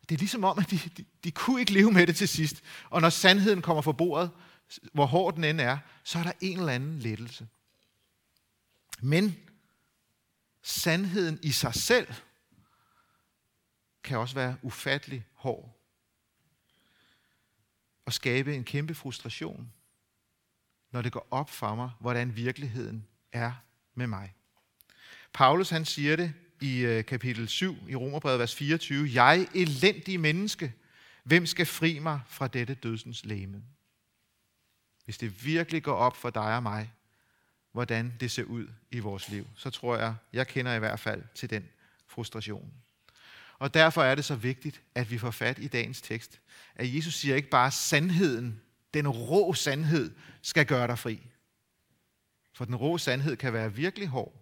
det 0.08 0.14
er 0.14 0.18
ligesom 0.18 0.44
om, 0.44 0.58
at 0.58 0.70
de, 0.70 0.78
de, 0.96 1.04
de 1.24 1.30
kunne 1.30 1.60
ikke 1.60 1.72
leve 1.72 1.92
med 1.92 2.06
det 2.06 2.16
til 2.16 2.28
sidst. 2.28 2.62
Og 2.90 3.00
når 3.00 3.10
sandheden 3.10 3.62
kommer 3.62 3.82
for 3.82 3.92
bordet, 3.92 4.30
hvor 4.92 5.06
hård 5.06 5.34
den 5.34 5.44
end 5.44 5.60
er, 5.60 5.78
så 6.04 6.18
er 6.18 6.22
der 6.22 6.32
en 6.40 6.58
eller 6.58 6.72
anden 6.72 6.98
lettelse. 6.98 7.48
Men 9.02 9.36
sandheden 10.62 11.38
i 11.42 11.50
sig 11.50 11.74
selv 11.74 12.14
kan 14.04 14.18
også 14.18 14.34
være 14.34 14.56
ufattelig 14.62 15.24
hård. 15.34 15.78
Og 18.04 18.12
skabe 18.12 18.54
en 18.54 18.64
kæmpe 18.64 18.94
frustration, 18.94 19.72
når 20.90 21.02
det 21.02 21.12
går 21.12 21.28
op 21.30 21.50
for 21.50 21.74
mig, 21.74 21.90
hvordan 22.00 22.36
virkeligheden 22.36 23.06
er 23.32 23.52
med 23.94 24.06
mig. 24.06 24.34
Paulus 25.32 25.70
han 25.70 25.84
siger 25.84 26.16
det 26.16 26.34
i 26.62 26.78
øh, 26.78 27.04
kapitel 27.04 27.48
7 27.48 27.76
i 27.88 27.94
Romerbrevet, 27.94 28.38
vers 28.38 28.54
24. 28.54 29.10
Jeg, 29.14 29.48
elendig 29.54 30.20
menneske, 30.20 30.72
hvem 31.24 31.46
skal 31.46 31.66
fri 31.66 31.98
mig 31.98 32.20
fra 32.28 32.48
dette 32.48 32.74
dødsens 32.74 33.24
læme? 33.24 33.62
Hvis 35.04 35.18
det 35.18 35.44
virkelig 35.44 35.82
går 35.82 35.94
op 35.94 36.16
for 36.16 36.30
dig 36.30 36.56
og 36.56 36.62
mig, 36.62 36.92
hvordan 37.72 38.12
det 38.20 38.30
ser 38.30 38.44
ud 38.44 38.68
i 38.90 38.98
vores 38.98 39.28
liv, 39.28 39.46
så 39.56 39.70
tror 39.70 39.96
jeg, 39.96 40.14
jeg 40.32 40.46
kender 40.46 40.74
i 40.74 40.78
hvert 40.78 41.00
fald 41.00 41.22
til 41.34 41.50
den 41.50 41.68
frustration. 42.06 42.72
Og 43.58 43.74
derfor 43.74 44.02
er 44.02 44.14
det 44.14 44.24
så 44.24 44.34
vigtigt, 44.34 44.82
at 44.94 45.10
vi 45.10 45.18
får 45.18 45.30
fat 45.30 45.58
i 45.58 45.66
dagens 45.66 46.02
tekst. 46.02 46.40
At 46.74 46.94
Jesus 46.94 47.14
siger 47.14 47.36
ikke 47.36 47.50
bare, 47.50 47.66
at 47.66 47.72
sandheden, 47.72 48.60
den 48.94 49.08
rå 49.08 49.54
sandhed, 49.54 50.14
skal 50.42 50.66
gøre 50.66 50.86
dig 50.86 50.98
fri. 50.98 51.20
For 52.54 52.64
den 52.64 52.76
rå 52.76 52.98
sandhed 52.98 53.36
kan 53.36 53.52
være 53.52 53.74
virkelig 53.74 54.08
hård. 54.08 54.41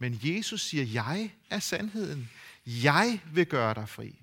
Men 0.00 0.20
Jesus 0.22 0.62
siger, 0.62 0.84
jeg 0.84 1.30
er 1.50 1.58
sandheden. 1.58 2.30
Jeg 2.66 3.20
vil 3.32 3.46
gøre 3.46 3.74
dig 3.74 3.88
fri. 3.88 4.22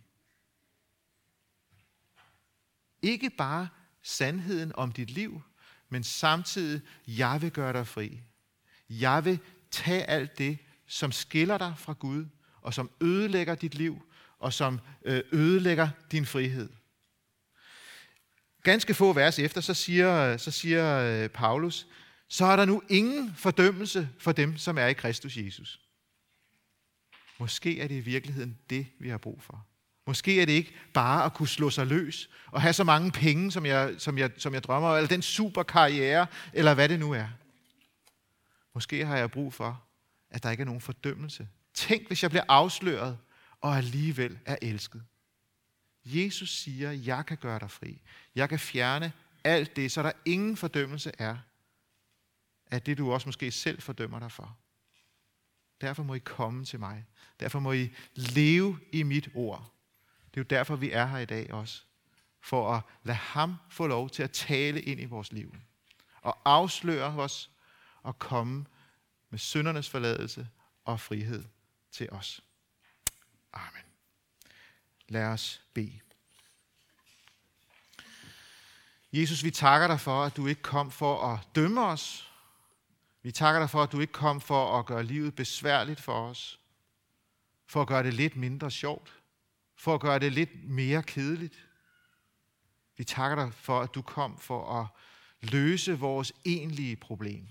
Ikke 3.02 3.30
bare 3.30 3.68
sandheden 4.02 4.72
om 4.76 4.92
dit 4.92 5.10
liv, 5.10 5.42
men 5.90 6.04
samtidig, 6.04 6.82
jeg 7.08 7.42
vil 7.42 7.52
gøre 7.52 7.74
dig 7.74 7.88
fri. 7.88 8.22
Jeg 8.90 9.26
vil 9.26 9.40
tage 9.72 10.04
alt 10.04 10.38
det, 10.38 10.58
som 10.88 11.12
skiller 11.12 11.58
dig 11.58 11.74
fra 11.78 11.94
Gud, 11.94 12.26
og 12.62 12.74
som 12.74 12.92
ødelægger 13.02 13.56
dit 13.56 13.76
liv, 13.76 14.02
og 14.40 14.54
som 14.54 14.80
øh, 15.06 15.22
ødelægger 15.32 15.90
din 16.12 16.26
frihed. 16.26 16.70
Ganske 18.64 18.94
få 18.94 19.14
vers 19.14 19.40
efter, 19.40 19.62
så 19.62 19.74
siger, 19.74 20.38
så 20.38 20.52
siger 20.52 20.98
øh, 20.98 21.30
Paulus, 21.30 21.88
så 22.30 22.46
er 22.46 22.56
der 22.56 22.66
nu 22.66 22.82
ingen 22.90 23.36
fordømmelse 23.36 24.10
for 24.20 24.32
dem, 24.32 24.58
som 24.58 24.78
er 24.78 24.86
i 24.86 24.94
Kristus 24.94 25.38
Jesus. 25.38 25.82
Måske 27.40 27.82
er 27.82 27.88
det 27.88 27.96
i 27.96 28.00
virkeligheden 28.00 28.58
det, 28.70 28.88
vi 29.00 29.10
har 29.10 29.18
brug 29.18 29.42
for. 29.42 29.66
Måske 30.08 30.42
er 30.42 30.46
det 30.46 30.54
ikke 30.54 30.74
bare 30.94 31.26
at 31.26 31.34
kunne 31.34 31.48
slå 31.48 31.70
sig 31.70 31.88
løs 31.88 32.30
og 32.52 32.62
have 32.62 32.74
så 32.74 32.84
mange 32.84 33.12
penge, 33.12 33.52
som 33.52 33.66
jeg, 33.66 33.96
som 33.98 34.18
jeg, 34.18 34.32
som 34.38 34.54
jeg 34.54 34.64
drømmer 34.64 34.90
om, 34.90 34.96
eller 34.96 35.08
den 35.08 35.22
super 35.22 35.64
karriere, 35.64 36.28
eller 36.54 36.74
hvad 36.74 36.90
det 36.90 37.00
nu 37.00 37.12
er. 37.12 37.28
Måske 38.74 39.06
har 39.06 39.18
jeg 39.18 39.32
brug 39.32 39.54
for, 39.54 39.84
at 40.30 40.44
der 40.44 40.52
ikke 40.52 40.62
er 40.62 40.66
nogen 40.66 40.82
fordømmelse. 40.82 41.48
Tænk, 41.74 42.08
hvis 42.08 42.24
jeg 42.24 42.32
bliver 42.32 42.44
afsløret 42.48 43.18
og 43.62 43.78
alligevel 43.78 44.40
er 44.46 44.56
elsket. 44.62 45.04
Jesus 46.06 46.50
siger, 46.50 46.92
jeg 46.92 47.26
kan 47.26 47.38
gøre 47.38 47.60
dig 47.60 47.72
fri. 47.72 48.02
Jeg 48.36 48.50
kan 48.50 48.60
fjerne 48.60 49.12
alt 49.44 49.76
det, 49.76 49.92
så 49.92 50.04
der 50.04 50.12
ingen 50.26 50.58
fordømmelse 50.58 51.12
er 51.18 51.38
af 52.72 52.82
det, 52.82 52.98
du 52.98 53.14
også 53.14 53.28
måske 53.28 53.52
selv 53.52 53.82
fordømmer 53.82 54.20
dig 54.20 54.32
for. 54.32 54.58
Derfor 55.82 56.04
må 56.04 56.14
I 56.14 56.20
komme 56.20 56.66
til 56.66 56.80
mig. 56.80 57.06
Derfor 57.40 57.60
må 57.60 57.72
I 57.72 57.90
leve 58.16 58.80
i 58.92 59.04
mit 59.04 59.30
ord. 59.34 59.74
Det 60.26 60.38
er 60.38 60.42
jo 60.42 60.48
derfor, 60.50 60.76
vi 60.76 60.92
er 60.92 61.06
her 61.06 61.18
i 61.18 61.26
dag 61.26 61.54
også. 61.54 61.84
For 62.42 62.74
at 62.74 62.82
lade 63.04 63.18
ham 63.18 63.56
få 63.70 63.88
lov 63.88 64.10
til 64.10 64.24
at 64.24 64.32
tale 64.32 64.82
ind 64.82 65.02
i 65.02 65.06
vores 65.06 65.32
liv. 65.32 65.56
Og 66.22 66.38
afsløre 66.46 67.20
os 67.20 67.52
og 68.04 68.20
komme 68.20 68.66
med 69.30 69.40
syndernes 69.40 69.90
forladelse 69.90 70.48
og 70.86 71.00
frihed 71.00 71.46
til 71.92 72.10
os. 72.10 72.42
Amen. 73.54 73.84
Lad 75.08 75.26
os 75.26 75.62
bede. 75.74 76.00
Jesus, 79.14 79.44
vi 79.44 79.52
takker 79.52 79.88
dig 79.88 80.00
for, 80.00 80.24
at 80.24 80.38
du 80.38 80.48
ikke 80.48 80.62
kom 80.62 80.92
for 80.92 81.34
at 81.34 81.40
dømme 81.56 81.86
os. 81.86 82.32
Vi 83.28 83.32
takker 83.32 83.60
dig 83.60 83.70
for, 83.70 83.84
at 83.84 83.92
du 83.92 84.00
ikke 84.00 84.14
kom 84.14 84.42
for 84.42 84.80
at 84.80 84.86
gøre 84.86 85.04
livet 85.04 85.36
besværligt 85.36 86.02
for 86.02 86.30
os. 86.30 86.60
For 87.66 87.82
at 87.82 87.88
gøre 87.88 88.04
det 88.04 88.14
lidt 88.14 88.36
mindre 88.36 88.72
sjovt. 88.72 89.22
For 89.76 89.94
at 89.94 90.02
gøre 90.02 90.20
det 90.20 90.34
lidt 90.34 90.70
mere 90.70 91.04
kedeligt. 91.04 91.68
Vi 92.98 93.04
takker 93.04 93.44
dig 93.46 93.54
for, 93.54 93.80
at 93.80 93.96
du 93.96 94.02
kom 94.02 94.40
for 94.40 94.80
at 94.82 94.88
løse 95.42 96.00
vores 96.00 96.34
egentlige 96.46 96.96
problem. 96.96 97.48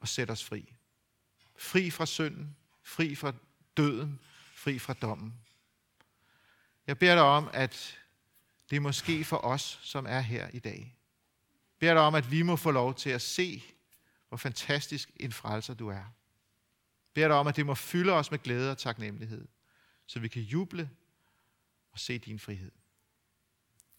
Og 0.00 0.08
sætte 0.08 0.32
os 0.32 0.44
fri. 0.44 0.74
Fri 1.56 1.90
fra 1.90 2.06
synden, 2.06 2.56
fri 2.82 3.14
fra 3.14 3.32
døden, 3.76 4.20
fri 4.54 4.78
fra 4.78 4.92
dommen. 4.92 5.34
Jeg 6.86 6.98
beder 6.98 7.14
dig 7.14 7.24
om, 7.24 7.50
at 7.52 7.98
det 8.70 8.76
er 8.76 8.80
måske 8.80 9.24
for 9.24 9.36
os, 9.36 9.78
som 9.82 10.06
er 10.08 10.20
her 10.20 10.48
i 10.48 10.58
dag. 10.58 10.78
Jeg 10.78 11.78
beder 11.78 11.94
dig 11.94 12.02
om, 12.02 12.14
at 12.14 12.30
vi 12.30 12.42
må 12.42 12.56
få 12.56 12.70
lov 12.70 12.94
til 12.94 13.10
at 13.10 13.22
se, 13.22 13.62
hvor 14.34 14.38
fantastisk 14.38 15.10
en 15.16 15.32
frelser 15.32 15.74
du 15.74 15.88
er. 15.88 16.04
Jeg 17.16 17.28
dig 17.28 17.36
om, 17.36 17.46
at 17.46 17.56
det 17.56 17.66
må 17.66 17.74
fylde 17.74 18.12
os 18.12 18.30
med 18.30 18.38
glæde 18.38 18.70
og 18.70 18.78
taknemmelighed, 18.78 19.48
så 20.06 20.20
vi 20.20 20.28
kan 20.28 20.42
juble 20.42 20.90
og 21.92 21.98
se 21.98 22.18
din 22.18 22.38
frihed. 22.38 22.70